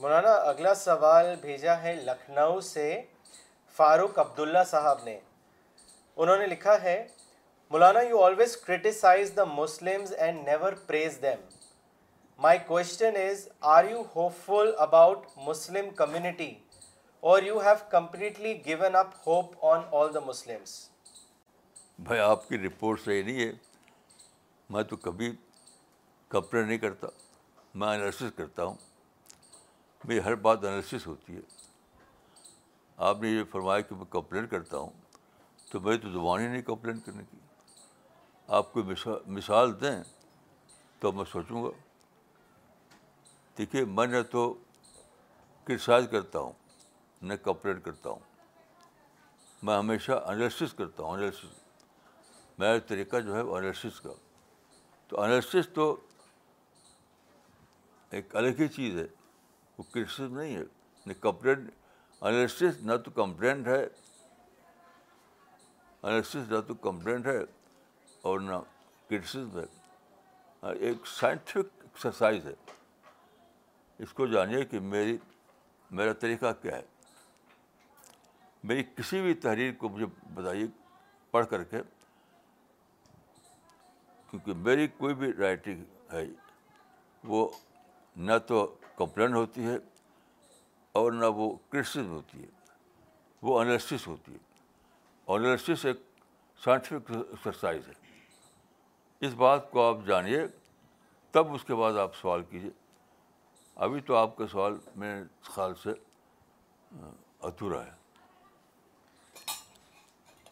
مولانا 0.00 0.32
اگلا 0.48 0.74
سوال 0.74 1.34
بھیجا 1.40 1.74
ہے 1.82 1.94
لکھنؤ 1.94 2.58
سے 2.60 3.00
فاروق 3.76 4.18
عبداللہ 4.18 4.62
صاحب 4.66 4.98
نے 5.04 5.18
انہوں 6.16 6.36
نے 6.38 6.46
لکھا 6.46 6.76
ہے 6.82 6.96
Maulana 7.70 8.00
you 8.00 8.22
always 8.24 8.56
criticise 8.56 9.32
the 9.36 9.44
Muslims 9.44 10.12
and 10.18 10.48
never 10.48 10.72
praise 10.86 11.18
them 11.22 11.40
my 12.38 12.58
question 12.66 13.16
is 13.20 13.46
are 13.70 13.84
you 13.84 14.02
hope 14.16 14.32
full 14.44 14.72
about 14.78 15.26
Muslim 15.46 15.90
community 15.96 16.52
اور 17.22 17.42
you 17.42 17.58
have 17.58 17.84
completely 17.90 18.54
given 18.66 18.96
up 18.96 19.14
hope 19.26 19.64
on 19.64 19.80
all 19.92 20.14
the 20.14 20.20
Muslims 20.20 20.80
بھائی 21.98 22.20
آپ 22.20 22.48
کی 22.48 22.58
رپورٹ 22.58 23.04
صحیح 23.04 23.22
نہیں 23.22 23.40
ہے 23.40 23.52
میں 24.70 24.82
تو 24.82 24.96
کبھی 24.96 25.36
کمپلین 26.30 26.68
نہیں 26.68 26.78
کرتا 26.78 27.06
میں 27.74 27.96
کرتا 28.36 28.64
ہوں 28.64 28.87
میری 30.08 30.20
ہر 30.24 30.34
بات 30.34 30.64
انالسس 30.64 31.06
ہوتی 31.06 31.34
ہے 31.36 31.40
آپ 32.98 33.20
نے 33.22 33.28
یہ 33.28 33.42
فرمایا 33.50 33.80
کہ 33.80 33.94
میں 33.94 34.04
کمپلین 34.04 34.46
کرتا 34.46 34.78
ہوں 34.78 34.90
تو 35.72 35.80
میری 35.80 35.98
تو 35.98 36.10
زبان 36.10 36.40
ہی 36.40 36.46
نہیں 36.46 36.62
کمپلین 36.62 37.00
کرنے 37.00 37.22
کی 37.30 37.38
آپ 38.48 38.72
کو 38.72 38.82
مثال 39.26 39.80
دیں 39.80 40.02
تو 40.98 41.12
میں 41.12 41.24
سوچوں 41.32 41.64
گا 41.64 41.70
دیکھیے 43.58 43.84
میں 43.84 44.06
نہ 44.06 44.22
تو 44.30 44.42
کرسائز 45.66 46.06
کرتا 46.10 46.38
ہوں 46.38 46.52
نہ 47.22 47.34
کمپلین 47.42 47.80
کرتا 47.80 48.10
ہوں 48.10 48.18
میں 49.62 49.76
ہمیشہ 49.78 50.12
انالسس 50.12 50.74
کرتا 50.74 51.02
ہوں 51.02 51.30
میرا 52.58 52.78
طریقہ 52.78 53.16
جو 53.16 53.36
ہے 53.36 53.42
وہ 53.42 53.56
انالسس 53.58 54.00
کا 54.00 54.12
تو 55.08 55.20
انالسس 55.20 55.68
تو 55.74 55.96
ایک 58.12 58.36
الگ 58.36 58.60
ہی 58.60 58.68
چیز 58.68 58.98
ہے 58.98 59.06
وہ 59.78 59.82
کرٹیسم 59.84 60.38
نہیں 60.38 60.56
ہے 60.56 60.62
نہ 61.06 61.12
کمپلین 61.20 61.66
انالسس 62.22 62.80
نہ 62.82 62.96
تو 62.96 63.10
کمپلینٹ 63.12 63.66
ہے 63.68 63.84
نہ 66.02 66.60
تو 66.68 66.74
کمپلینٹ 66.80 67.26
ہے 67.26 67.38
اور 68.22 68.40
نہ 68.40 68.56
کرٹیسم 69.10 69.58
ہے 69.58 69.64
ہاں، 70.62 70.72
ایک 70.80 71.06
سائنٹفک 71.06 71.82
ایکسرسائز 71.82 72.46
ہے 72.46 72.54
اس 74.00 74.12
کو 74.12 74.26
جانیے 74.26 74.64
کہ 74.64 74.80
میری 74.80 75.16
میرا 75.90 76.12
طریقہ 76.12 76.52
کیا 76.62 76.76
ہے 76.76 76.82
میری 78.64 78.82
کسی 78.96 79.20
بھی 79.22 79.34
تحریر 79.36 79.72
کو 79.74 79.88
مجھے 79.88 80.06
بتائیے 80.34 80.66
پڑھ 81.34 81.46
کر 81.46 81.64
کے 81.64 81.80
کیونکہ 84.32 84.54
میری 84.54 84.86
کوئی 84.88 85.14
بھی 85.14 85.32
رائٹنگ 85.32 85.82
ہے 86.12 86.24
وہ 87.24 87.48
نہ 88.18 88.38
تو 88.46 88.66
کمپلین 88.96 89.34
ہوتی 89.34 89.66
ہے 89.66 89.76
اور 90.94 91.12
نہ 91.12 91.26
وہ 91.26 91.50
کرسز 91.72 92.06
ہوتی 92.06 92.42
ہے 92.42 92.48
وہ 93.42 93.60
انالسس 93.60 94.06
ہوتی 94.06 94.32
ہے 94.32 94.38
انالسس 95.28 95.84
ایک 95.84 95.96
سائنٹیفک 96.62 97.10
ایکسرسائز 97.10 97.88
ہے 97.88 97.94
اس 99.22 99.34
بات 99.34 99.70
کو 99.70 99.82
آپ 99.88 100.06
جانیے 100.06 100.46
تب 101.34 101.54
اس 101.54 101.64
کے 101.64 101.74
بعد 101.74 101.98
آپ 101.98 102.14
سوال 102.14 102.42
کیجیے 102.42 102.70
ابھی 103.76 104.00
تو 104.00 104.16
آپ 104.16 104.36
کا 104.36 104.46
سوال 104.46 104.76
میرے 104.94 105.22
خیال 105.44 105.74
سے 105.82 105.92
ادھورا 107.40 107.84
ہے 107.84 107.96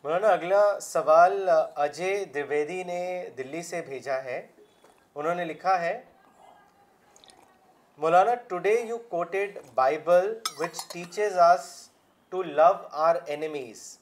مولانا 0.05 0.29
اگلا 0.29 0.65
سوال 0.81 1.49
اجے 1.77 2.25
دیویدی 2.25 2.83
نے 2.83 3.29
دلی 3.37 3.63
سے 3.63 3.81
بھیجا 3.83 4.23
ہے 4.25 4.47
انہوں 5.15 5.35
نے 5.35 5.45
لکھا 5.45 5.81
ہے 5.81 6.01
Maulana, 7.99 8.47
today 8.47 8.87
you 8.87 8.99
quoted 9.09 9.59
Bible 9.75 10.35
which 10.59 10.77
teaches 10.91 11.33
us 11.33 11.89
to 12.31 12.43
love 12.43 12.85
our 12.93 13.23
enemies. 13.27 14.01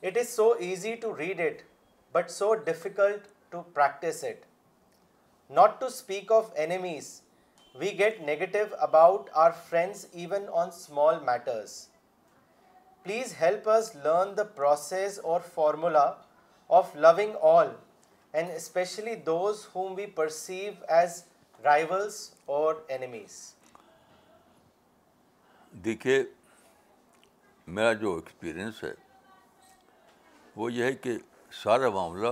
It 0.00 0.16
is 0.16 0.30
so 0.30 0.58
easy 0.58 0.96
to 0.96 1.12
read 1.12 1.38
it, 1.38 1.64
but 2.14 2.30
so 2.30 2.54
difficult 2.54 3.20
to 3.50 3.62
practice 3.74 4.22
it. 4.22 4.44
Not 5.50 5.82
to 5.82 5.90
speak 5.90 6.30
of 6.30 6.50
enemies, 6.56 7.20
we 7.78 7.92
get 7.92 8.24
negative 8.24 8.72
about 8.80 9.28
our 9.34 9.52
friends 9.52 10.08
even 10.14 10.48
on 10.48 10.72
small 10.72 11.20
matters. 11.20 11.88
Please 13.04 13.32
help 13.32 13.66
us 13.66 13.94
learn 14.02 14.34
the 14.34 14.46
process 14.46 15.18
or 15.18 15.40
formula 15.40 16.16
of 16.70 16.96
loving 16.96 17.34
all, 17.34 17.70
and 18.32 18.48
especially 18.48 19.14
those 19.14 19.64
whom 19.74 19.94
we 19.94 20.06
perceive 20.06 20.82
as 20.88 21.24
اور 21.60 22.74
enemies 22.88 23.36
دیکھیے 25.72 26.22
میرا 27.68 27.92
جو 27.92 28.14
experience 28.14 28.82
ہے 28.84 28.92
وہ 30.56 30.72
یہ 30.72 30.84
ہے 30.84 30.92
کہ 30.94 31.16
سارا 31.52 31.88
معاملہ 31.88 32.28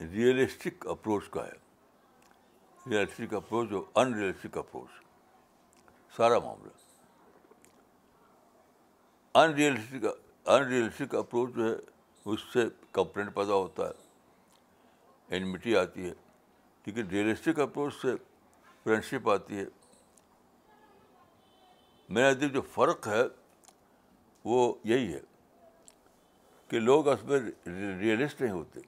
ریئلسٹک 0.00 0.86
اپروچ 0.86 1.28
کا 1.30 1.46
ہے 1.46 2.90
ریئلسٹک 2.90 3.34
اپروچ 3.34 3.72
اور 3.72 3.82
ان 3.94 4.14
ریئلسٹک 4.14 4.56
اپروچ 4.58 4.90
سارا 6.16 6.38
معاملہ 6.38 6.70
ان 9.34 9.52
ان 10.46 10.66
ریئلسٹک 10.68 11.14
اپروچ 11.14 11.54
جو 11.54 11.68
ہے 11.70 11.76
اس 12.26 12.40
سے 12.52 12.68
کمپلینٹ 12.92 13.34
پیدا 13.34 13.54
ہوتا 13.54 13.88
ہے 13.88 15.36
انمیٹی 15.36 15.76
آتی 15.76 16.08
ہے 16.08 16.14
کیونکہ 16.84 17.02
ریئلسٹک 17.10 17.58
اپروچ 17.58 17.94
سے 17.94 18.14
فرینڈشپ 18.82 19.28
آتی 19.28 19.58
ہے 19.58 19.64
میرا 22.08 22.32
دیکھ 22.40 22.56
فرق 22.72 23.08
ہے 23.08 23.22
وہ 24.44 24.74
یہی 24.84 25.14
ہے 25.14 25.20
کہ 26.68 26.80
لوگ 26.80 27.08
اس 27.08 27.24
میں 27.24 27.40
ریئلسٹ 28.00 28.40
نہیں 28.40 28.52
ہوتے 28.52 28.80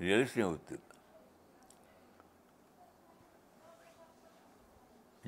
ریئلسٹ 0.00 0.36
نہیں 0.36 0.48
ہوتے 0.48 0.74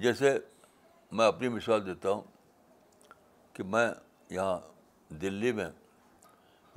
جیسے 0.00 0.38
میں 1.12 1.26
اپنی 1.26 1.48
مثال 1.48 1.86
دیتا 1.86 2.10
ہوں 2.10 2.22
کہ 3.52 3.62
میں 3.62 3.88
یہاں 4.30 4.58
دلی 5.10 5.52
میں 5.52 5.70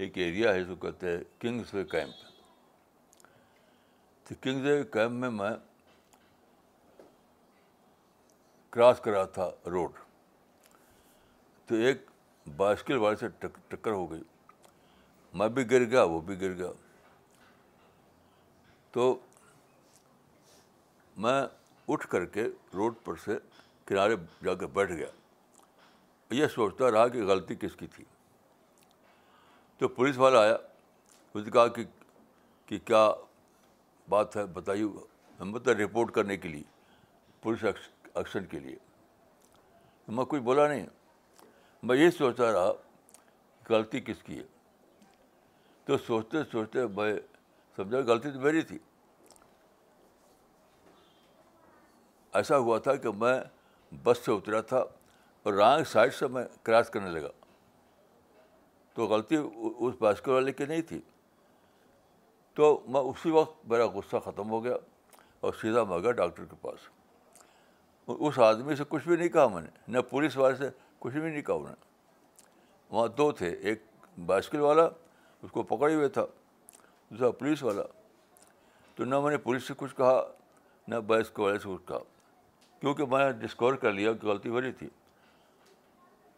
ایک 0.00 0.18
ایریا 0.18 0.54
ہے 0.54 0.64
جو 0.64 0.76
کہتے 0.76 1.18
ہیں 1.18 1.24
کنگس 1.39 1.74
وے 1.74 1.84
کیمپ 1.84 2.29
تو 4.30 4.36
کنگز 4.43 4.86
کیمپ 4.93 5.12
میں 5.12 5.30
میں 5.30 5.52
کراس 8.74 9.00
کرا 9.00 9.24
تھا 9.28 9.50
روڈ 9.66 9.91
تو 11.70 11.76
ایک 11.76 12.02
بائسکل 12.45 12.97
والے 12.97 13.16
سے 13.16 13.28
ٹکر 13.70 13.91
ہو 13.91 14.10
گئی 14.12 14.22
میں 15.34 15.47
بھی 15.50 15.64
گر 15.72 15.86
گیا 15.86 16.04
وہ 16.04 16.20
بھی 16.22 16.39
گر 16.41 16.54
گیا 16.54 16.72
تو 18.93 19.06
میں 21.18 21.41
اٹھ 21.88 22.08
کر 22.08 22.26
کے 22.26 22.43
روڈ 22.74 22.95
پر 23.04 23.16
سے 23.24 23.38
کنارے 23.88 24.16
جا 24.43 24.54
کے 24.54 24.68
بیٹھ 24.74 24.91
گیا 24.91 25.08
یہ 26.32 26.47
سوچتا 26.47 26.91
رہا 26.91 27.08
کہ 27.08 27.24
غلطی 27.24 27.56
کس 27.56 27.76
کی 27.76 27.88
تھی 27.88 28.04
تو 29.82 29.88
پولیس 29.88 30.18
والا 30.18 30.41
آیا 30.41 30.56
اس 31.36 31.43
نے 31.45 31.52
کہا 31.52 31.68
کہ 31.68 32.78
کیا 32.78 33.04
بات 34.10 34.36
ہے 34.38 34.45
بتائی 34.45 34.88
مطلب 35.39 35.80
رپورٹ 35.80 36.12
کرنے 36.12 36.38
کے 36.38 36.47
لیے 36.47 36.64
پولیس 37.43 37.64
ایکشن 38.16 38.45
کے 38.45 38.60
لیے 38.60 38.76
میں 40.08 40.26
کچھ 40.26 40.41
بولا 40.41 40.68
نہیں 40.68 40.86
میں 41.84 41.97
یہ 41.97 42.10
سوچتا 42.10 42.52
رہا 42.52 42.72
غلطی 43.66 44.00
کس 44.02 44.24
کی 44.24 44.38
ہے 44.38 44.43
تو 45.88 45.97
سوچتے 45.97 46.43
سوچتے 46.52 46.86
میں 46.88 47.14
سمجھا 47.78 48.00
غلطی 48.00 48.32
تو 48.32 48.39
میری 48.39 48.62
تھی 48.62 48.78
ایسا 52.34 52.58
ہوا 52.58 52.78
تھا 52.78 52.95
کہ 52.95 53.12
میں 53.12 53.39
بس 53.91 54.26
سے 54.26 54.32
اترا 54.32 54.62
تھا 54.62 54.84
اور 55.45 55.54
رانگ 55.54 55.84
سائڈ 55.84 56.14
سے 56.14 56.28
میں 56.28 56.43
کراس 56.64 56.89
کرنے 56.89 57.10
لگا 57.10 57.30
تو 58.95 59.08
غلطی 59.08 59.36
اس 59.36 59.95
باسکٹ 60.00 60.28
والے 60.28 60.52
کی 60.52 60.66
نہیں 60.66 60.82
تھی 60.82 61.00
تو 62.60 62.84
میں 62.88 63.02
اسی 63.02 63.30
وقت 63.32 63.68
میرا 63.68 63.86
غصہ 63.86 64.18
ختم 64.26 64.50
ہو 64.50 64.64
گیا 64.64 64.76
اور 65.39 65.54
سیدھا 65.62 65.84
میں 65.84 66.00
گیا 66.00 66.12
ڈاکٹر 66.12 66.45
کے 66.45 66.56
پاس 66.62 66.80
اس 68.08 68.39
آدمی 68.39 68.76
سے 68.76 68.84
کچھ 68.89 69.08
بھی 69.08 69.16
نہیں 69.16 69.30
کہا 69.30 69.47
میں 69.47 69.62
نے 69.62 69.70
نہ 69.88 70.00
پولیس 70.10 70.38
والے 70.38 70.56
سے 70.56 70.70
کچھ 71.00 71.14
بھی 71.14 71.30
نہیں 71.30 71.41
کہا 71.41 71.56
انہوں 71.56 71.70
نے 71.70 71.76
وہاں 72.89 73.08
دو 73.08 73.32
تھے 73.32 73.50
ایک 73.50 73.84
بائسکل 74.26 74.60
والا 74.60 74.84
اس 75.43 75.52
کو 75.52 75.64
پکڑے 75.64 75.93
ہوئے 75.95 76.08
تھا 76.08 76.26
دوسرا 77.12 77.30
پولیس 77.32 77.64
والا 77.64 77.84
تو 78.95 79.06
نہ 79.06 79.20
میں 79.20 79.32
نے 79.32 79.38
پولیس 79.38 79.68
سے 79.68 79.74
کچھ 79.78 79.95
کہا 79.95 80.22
نہ 80.88 80.95
بائسکل 80.95 81.41
والے 81.41 81.60
سے 81.60 81.70
کچھ 81.70 81.88
کہا 81.88 82.00
کیونکہ 82.82 83.06
میں 83.06 83.24
نے 83.26 83.32
ڈسکور 83.39 83.74
کر 83.74 83.91
لیا 83.91 84.14
کہ 84.14 84.28
غلطی 84.28 84.52
بری 84.52 84.72
تھی 84.72 84.89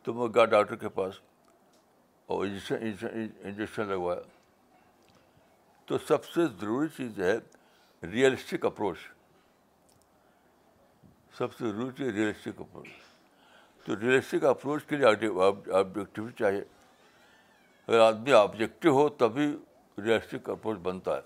تو 0.04 0.14
میں 0.14 0.28
گیا 0.28 0.46
ڈاکٹر 0.46 0.76
کے 0.76 0.90
پاس 0.90 1.20
اور 2.26 2.46
انجیکشن 2.46 3.10
انجیکشن 3.44 3.88
لگوایا 3.88 4.22
تو 5.88 5.98
سب 6.08 6.26
سے 6.26 6.46
ضروری 6.60 6.88
چیز 6.98 7.20
ہے 7.20 7.38
ریئلسٹک 8.04 8.66
اپروچ 8.66 8.98
سب 11.38 11.54
سے 11.54 11.72
ضروری 11.72 11.92
چیز 11.98 12.14
ریئلسٹک 12.16 12.62
اپروچ 12.62 12.90
تو 13.86 13.96
ریئلسٹک 13.96 14.44
اپروچ 14.46 14.84
کے 14.86 14.96
لیے 14.96 15.30
آبجیکٹیو 15.74 16.30
چاہیے 16.30 16.64
اگر 17.88 18.00
آدمی 18.00 18.32
آبجیکٹو 18.34 18.94
ہو 18.94 19.08
تبھی 19.20 19.48
ریئلسٹک 19.98 20.50
اپروچ 20.50 20.78
بنتا 20.80 21.16
ہے 21.16 21.22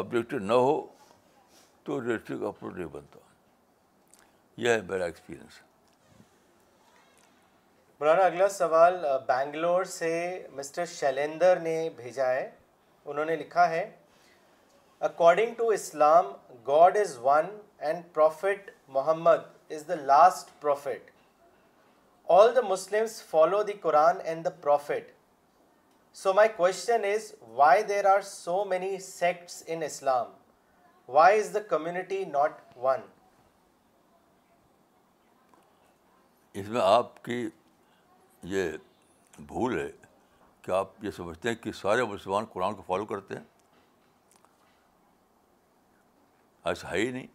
آبجیکٹو 0.00 0.38
نہ 0.40 0.58
ہو 0.64 0.80
تو 1.86 2.00
ریئلسٹک 2.02 2.42
اپروچ 2.44 2.74
نہیں 2.74 2.88
بنتا 2.92 3.18
یہ 4.58 4.70
ہے 4.70 4.80
میرا 4.80 5.04
ایکسپیرئنس 5.04 5.60
مولانا 8.00 8.24
اگلا 8.24 8.48
سوال 8.48 9.04
بینگلور 9.26 9.84
سے 9.90 10.14
مسٹر 10.52 10.84
شیلندر 10.86 11.60
نے 11.60 11.78
بھیجا 11.96 12.28
ہے 12.28 12.50
انہوں 13.06 13.24
نے 13.24 13.36
لکھا 13.36 13.68
ہے 13.70 13.84
according 15.00 15.54
to 15.54 15.68
Islam 15.68 16.32
God 16.66 16.96
is 16.96 17.18
one 17.22 17.46
and 17.78 18.02
prophet 18.12 18.70
Muhammad 18.88 19.72
is 19.72 19.88
the 19.88 19.94
last 19.94 20.60
prophet 20.60 21.10
all 22.28 22.54
the 22.56 22.60
Muslim 22.60 23.06
follow 23.30 23.62
the 23.62 23.72
Quran 23.72 24.20
and 24.24 24.44
the 24.44 24.50
prophet 24.60 25.10
so 26.16 26.32
my 26.32 26.48
question 26.56 27.04
is 27.04 27.32
why 27.54 27.82
there 27.82 28.06
are 28.06 28.20
so 28.20 28.64
many 28.64 28.98
sects 28.98 29.62
in 29.66 29.82
Islam 29.82 30.32
why 31.08 31.40
is 31.40 31.52
the 31.54 31.60
community 31.68 32.24
not 32.24 32.60
one 32.76 33.00
اس 36.54 36.68
میں 36.68 36.80
آپ 36.80 37.22
کی 37.24 37.48
یہ 38.42 38.70
بھول 39.38 39.78
ہے 39.78 39.88
کیا 40.66 40.76
آپ 40.76 41.04
یہ 41.04 41.10
سمجھتے 41.10 41.48
ہیں 41.48 41.56
کہ 41.56 41.72
سارے 41.72 42.04
مسلمان 42.04 42.44
قرآن 42.44 42.74
کو 42.74 42.82
فالو 42.82 43.04
کرتے 43.04 43.34
ہیں 43.34 43.42
ایسا 46.64 46.90
ہے 46.90 46.98
ہی 46.98 47.10
نہیں 47.10 47.26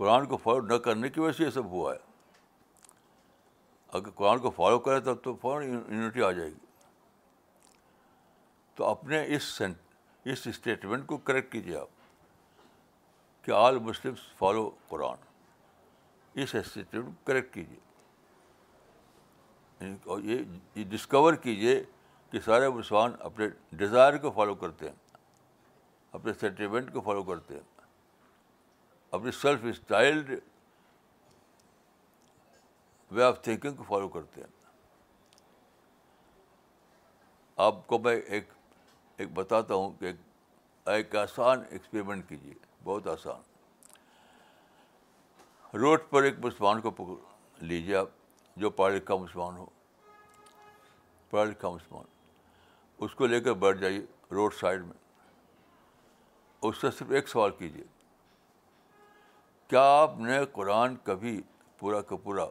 قرآن 0.00 0.26
کو 0.26 0.36
فالو 0.36 0.60
نہ 0.60 0.74
کرنے 0.74 1.08
کی 1.08 1.20
وجہ 1.20 1.32
سے 1.32 1.44
یہ 1.44 1.50
سب 1.50 1.66
ہوا 1.66 1.92
ہے 1.92 1.98
اگر 3.92 4.10
قرآن 4.10 4.38
کو 4.38 4.50
فالو 4.50 4.78
کرے 4.78 5.00
تب 5.00 5.22
تو 5.22 5.34
فوراً 5.34 5.68
یونیٹی 5.68 6.22
آ 6.22 6.30
جائے 6.30 6.50
گی 6.50 6.66
تو 8.76 8.84
اپنے 8.86 9.24
اس 9.26 9.62
اس 10.24 10.46
اسٹیٹمنٹ 10.46 11.06
کو 11.06 11.18
کریکٹ 11.18 11.52
کیجیے 11.52 11.76
آپ 11.76 13.44
کہ 13.44 13.52
آل 13.52 13.78
مسلم 13.78 14.14
فالو 14.38 14.70
قرآن 14.88 15.16
اس 16.34 16.54
اسٹیٹمنٹ 16.54 17.04
کو 17.04 17.12
کریکٹ 17.24 17.54
کیجیے 17.54 17.78
اور 20.04 20.20
یہ 20.20 20.84
ڈسکور 20.84 21.34
کیجیے 21.34 21.82
کہ 22.32 22.40
سارے 22.40 22.68
مسلمان 22.68 23.12
اپنے 23.20 23.48
ڈیزائر 23.72 24.16
کو 24.16 24.30
فالو 24.30 24.54
کرتے 24.54 24.88
ہیں 24.88 24.94
اپنے 26.14 26.32
سینٹیمنٹ 26.40 26.92
کو 26.92 27.00
فالو 27.00 27.22
کرتے 27.22 27.54
ہیں 27.54 27.62
اپنی 29.12 29.30
self 29.30 29.60
styled 29.64 30.30
way 33.10 33.22
of 33.22 33.42
thinking 33.42 33.74
کو 33.74 33.84
فالو 33.88 34.08
کرتے 34.08 34.40
ہیں 34.40 34.58
آپ 37.58 37.86
کو 37.86 37.98
میں 37.98 38.16
ایک 38.16 38.48
ایک 39.18 39.32
بتاتا 39.34 39.74
ہوں 39.74 39.90
کہ 40.00 40.12
ایک 40.86 41.16
آسان 41.16 41.62
ایکسپریمنٹ 41.70 42.28
کیجیے 42.28 42.54
بہت 42.84 43.06
آسان 43.06 43.40
روڈ 45.74 46.00
پر 46.10 46.22
ایک 46.22 46.34
مسلمان 46.38 46.80
کو 46.80 46.90
پکڑ 46.90 47.64
لیجیے 47.64 47.96
آپ 47.96 48.08
جو 48.56 48.70
پڑھا 48.70 48.96
لکھا 48.96 49.16
مسلمان 49.16 49.56
ہو 49.56 49.66
پڑھا 51.30 51.44
لکھا 51.44 51.70
مسلمان 51.70 52.19
اس 53.00 53.14
کو 53.14 53.26
لے 53.26 53.40
کر 53.40 53.52
بیٹھ 53.52 53.78
جائیے 53.78 54.00
روڈ 54.30 54.54
سائڈ 54.54 54.84
میں 54.84 54.98
اس 56.62 56.80
سے 56.80 56.90
صرف 56.90 57.10
ایک 57.10 57.28
سوال 57.28 57.50
کیجیے 57.50 57.84
کیا 59.70 59.82
آپ 60.02 60.18
نے 60.18 60.38
قرآن 60.52 60.96
کبھی 60.96 61.40
پورا 61.78 62.00
کا 62.00 62.16
پورا 62.16 62.44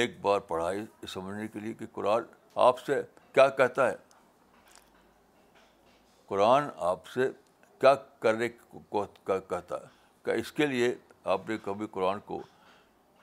ایک 0.00 0.20
بار 0.20 0.40
پڑھائی 0.40 0.84
سمجھنے 1.06 1.46
کے 1.48 1.60
لیے 1.60 1.74
کہ 1.74 1.86
قرآن 1.92 2.24
آپ 2.56 2.80
سے 2.80 3.02
کیا 3.34 3.48
کہتا 3.48 3.88
ہے 3.90 3.96
قرآن 6.26 6.68
آپ 6.76 7.06
سے 7.06 7.30
کیا 7.80 7.94
کرنے 8.18 8.48
کو 8.88 9.04
کہتا 9.24 9.76
ہے 9.76 9.86
کیا 10.24 10.34
اس 10.34 10.52
کے 10.52 10.66
لیے 10.66 10.94
آپ 11.24 11.48
نے 11.48 11.56
کبھی 11.64 11.86
قرآن 11.90 12.20
کو 12.24 12.42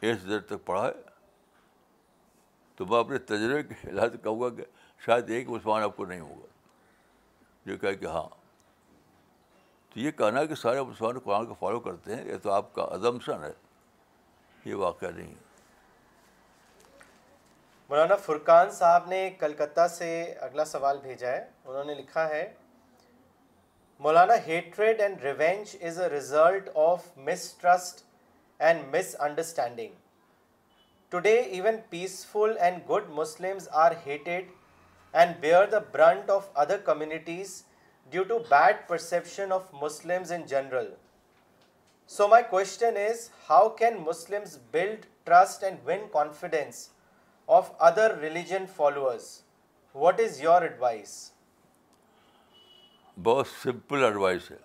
ایس 0.01 0.27
دیر 0.27 0.39
تک 0.39 0.65
پڑھا 0.65 0.85
ہے 0.85 0.91
تو 2.77 2.85
میں 2.85 2.99
اپنے 2.99 3.17
تجربے 3.17 3.63
کے 3.63 3.91
لحاظ 3.91 4.15
کہوں 4.23 4.39
گا 4.41 4.49
کہ 4.49 4.63
شاید 5.01 5.29
ایک 5.29 5.49
مسلمان 5.49 5.83
آپ 5.83 5.95
کو 5.95 6.05
نہیں 6.05 6.19
ہوگا 6.19 6.45
جو 7.65 7.77
کہ 7.77 8.05
ہاں 8.05 8.27
تو 9.91 9.99
یہ 9.99 10.11
کہنا 10.11 10.43
کہ 10.45 10.55
سارے 10.55 10.81
مسلمان 10.81 11.19
قرآن 11.19 11.45
کو 11.45 11.53
فالو 11.53 11.79
کرتے 11.79 12.15
ہیں 12.15 12.25
یہ 12.25 12.37
تو 12.37 12.51
آپ 12.51 12.73
کا 12.73 12.87
ہے 13.41 13.51
یہ 14.65 14.75
واقعہ 14.75 15.09
نہیں 15.09 15.33
مولانا 17.89 18.15
فرقان 18.15 18.71
صاحب 18.71 19.07
نے 19.07 19.29
کلکتہ 19.39 19.87
سے 19.87 20.09
اگلا 20.41 20.65
سوال 20.65 20.97
بھیجا 21.01 21.27
ہے 21.27 21.45
انہوں 21.65 21.83
نے 21.83 21.93
لکھا 21.93 22.27
ہے 22.29 22.43
مولانا 24.01 24.33
hatred 24.47 25.01
and 25.01 25.23
revenge 25.23 25.75
is 25.81 25.99
a 25.99 26.09
result 26.09 26.69
of 26.77 27.05
mistrust 27.17 28.03
and 28.59 28.95
miss 28.95 29.15
understanding 29.19 29.93
today 31.11 31.35
even 31.39 31.77
peaceful 31.89 32.57
and 32.59 32.89
good 32.89 33.09
Muslims 33.11 33.67
are 33.83 33.91
hated 34.05 34.51
and 35.13 35.35
bear 35.39 35.65
the 35.65 35.79
brunt 35.91 36.29
of 36.29 36.49
other 36.55 36.77
communities 36.85 37.61
due 38.13 38.23
to 38.23 38.37
bad 38.49 38.87
perception 38.87 39.51
of 39.51 39.73
in 39.73 40.45
general 40.47 40.93
so 42.11 42.27
my 42.27 42.43
question 42.49 42.97
is 42.97 43.29
how 43.49 43.69
can 43.69 43.97
Muslim 44.01 44.43
build 44.71 45.05
trust 45.23 45.63
and 45.63 45.79
win 45.85 46.07
confidence 46.13 46.87
of 47.47 47.71
other 47.79 48.17
religion 48.17 48.65
followers 48.75 49.41
what 49.95 50.19
is 50.19 50.41
your 50.41 50.61
advice 50.61 51.15
بہت 53.17 53.47
simple 53.47 54.03
advice 54.03 54.51
ہے 54.51 54.57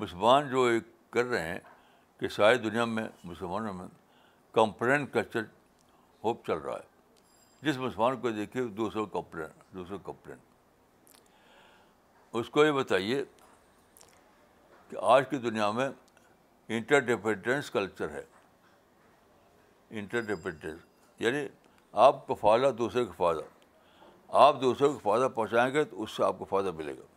مسلمان 0.00 0.48
جو 0.48 0.64
ایک 0.64 0.82
کر 1.10 1.24
رہے 1.24 1.48
ہیں 1.48 1.58
کہ 2.20 2.28
ساری 2.28 2.58
دنیا 2.58 2.84
میں 2.84 3.06
مسلمانوں 3.24 3.72
میں 3.72 3.86
کمپلین 4.54 5.06
کلچر 5.06 5.42
ہوپ 6.24 6.46
چل 6.46 6.58
رہا 6.58 6.76
ہے 6.76 6.94
جس 7.66 7.76
مسلمان 7.76 8.20
کو 8.20 8.30
دیکھیے 8.30 8.62
دوسروں 8.76 9.06
کمپلین 9.06 9.48
دوسروں 9.74 9.98
کمپلین 9.98 10.38
اس 12.34 12.50
کو 12.50 12.64
یہ 12.64 12.72
بتائیے 12.72 13.24
کہ 14.90 14.96
آج 15.02 15.24
کی 15.30 15.38
دنیا 15.38 15.70
میں 15.70 15.88
انٹر 16.68 17.00
ڈپینڈنس 17.00 17.70
کلچر 17.70 18.10
ہے 18.10 18.22
انٹر 19.90 20.20
ڈپینڈنس 20.20 20.80
یعنی 21.20 21.46
آپ 21.94 22.26
کا 22.26 22.34
فائدہ 22.34 22.70
دوسرے 22.78 23.04
کا 23.04 23.12
فائدہ 23.16 23.40
آپ 24.36 24.60
دوسرے 24.60 24.88
کو 24.88 24.98
فائدہ 25.02 25.28
پہنچائیں 25.34 25.72
گے 25.74 25.84
تو 25.84 26.02
اس 26.02 26.10
سے 26.10 26.24
آپ 26.24 26.38
کو 26.38 26.44
فائدہ 26.44 26.70
ملے 26.70 26.96
گا 26.96 27.04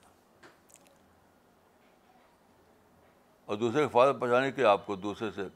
اور 3.45 3.58
دوسرے 3.58 3.84
کو 3.84 3.89
فائدہ 3.89 4.18
پہنچانے 4.18 4.52
کے 4.52 4.62
لیے 4.62 4.70
آپ 4.70 4.86
کو 4.86 4.95
دوسرے 4.95 5.32
سے 5.32 5.47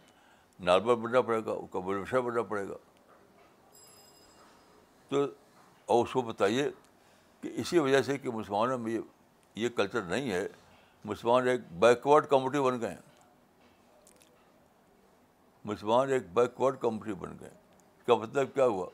نارمل 0.60 0.96
بننا 0.96 1.22
پڑے 1.22 1.46
گا 1.46 1.52
اس 1.52 1.70
کا 1.72 1.80
بڑوشہ 1.80 2.18
بننا 2.18 2.42
پڑے 2.44 2.68
گا 2.68 2.78
تو 5.14 5.24
اور 5.88 6.06
اس 6.06 6.14
کو 6.14 6.22
بتائیے 6.22 6.70
کہ 7.44 7.50
اسی 7.56 7.80
وجہ 7.80 8.02
سے 8.02 8.18
کہ 8.18 8.32
مسلمانوں 8.32 8.78
میں 8.78 9.00
یہ 9.56 9.70
کلچر 9.70 10.02
نہیں 10.02 10.32
ہے 10.32 10.48
مسلمان 11.06 11.48
ایک 11.48 11.62
بیکورڈ 11.80 12.28
کمیونٹی 12.28 12.60
بن 12.60 12.80
گئے 12.82 12.90
ہیں 12.90 13.02
مسلمان 15.66 16.10
ایک 16.10 16.34
بیکورڈ 16.34 16.80
کمیونٹی 16.80 17.14
بن 17.14 17.36
گئے 17.40 17.50
اس 17.50 18.06
کا 18.08 18.16
مطلب 18.16 18.54
کیا 18.54 18.66
ہوا 18.66 18.88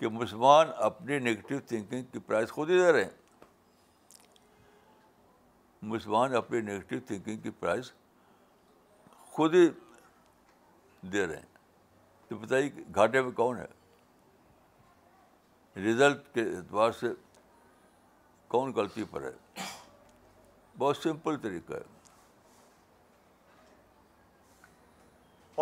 کہ 0.00 0.08
مسلمان 0.08 0.68
اپنی 0.76 1.18
نگیٹو 1.18 1.58
تھنکنگ 1.66 2.04
کی 2.12 2.18
پرائز 2.18 2.52
خود 2.52 2.70
ہی 2.70 2.78
دے 2.78 2.92
رہے 2.92 3.04
ہیں 3.04 3.22
مسلمان 5.82 6.34
اپنی 6.36 6.60
نگیٹو 6.60 6.96
تھنکنگ 7.06 7.40
کی 7.40 7.50
پرائز 7.50 7.92
خود 9.32 9.54
ہی 9.54 9.68
دے 11.02 11.26
رہے 11.26 11.36
ہیں 11.36 11.52
تو 12.30 12.36
بتائیے 12.36 12.70
گھاٹے 12.94 13.22
میں 13.22 13.32
کون 13.32 13.58
ہے 13.58 13.66
رزلٹ 15.76 16.34
کے 16.34 16.42
اعتبار 16.56 16.92
سے 16.92 17.06
کون 18.50 18.72
غلطی 18.72 19.04
پر 19.10 19.22
ہے 19.22 19.32
بہت 20.78 20.96
سمپل 20.96 21.36
طریقہ 21.36 21.72
ہے 21.72 21.92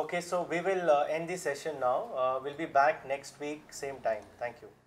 okay 0.00 0.20
so 0.20 0.44
we 0.44 0.60
will 0.60 0.90
end 0.90 1.28
the 1.28 1.36
session 1.36 1.80
now 1.80 2.38
will 2.44 2.52
be 2.56 2.66
back 2.66 3.06
next 3.06 3.40
week 3.40 3.72
same 3.72 3.96
time 4.02 4.22
thank 4.38 4.62
you 4.62 4.68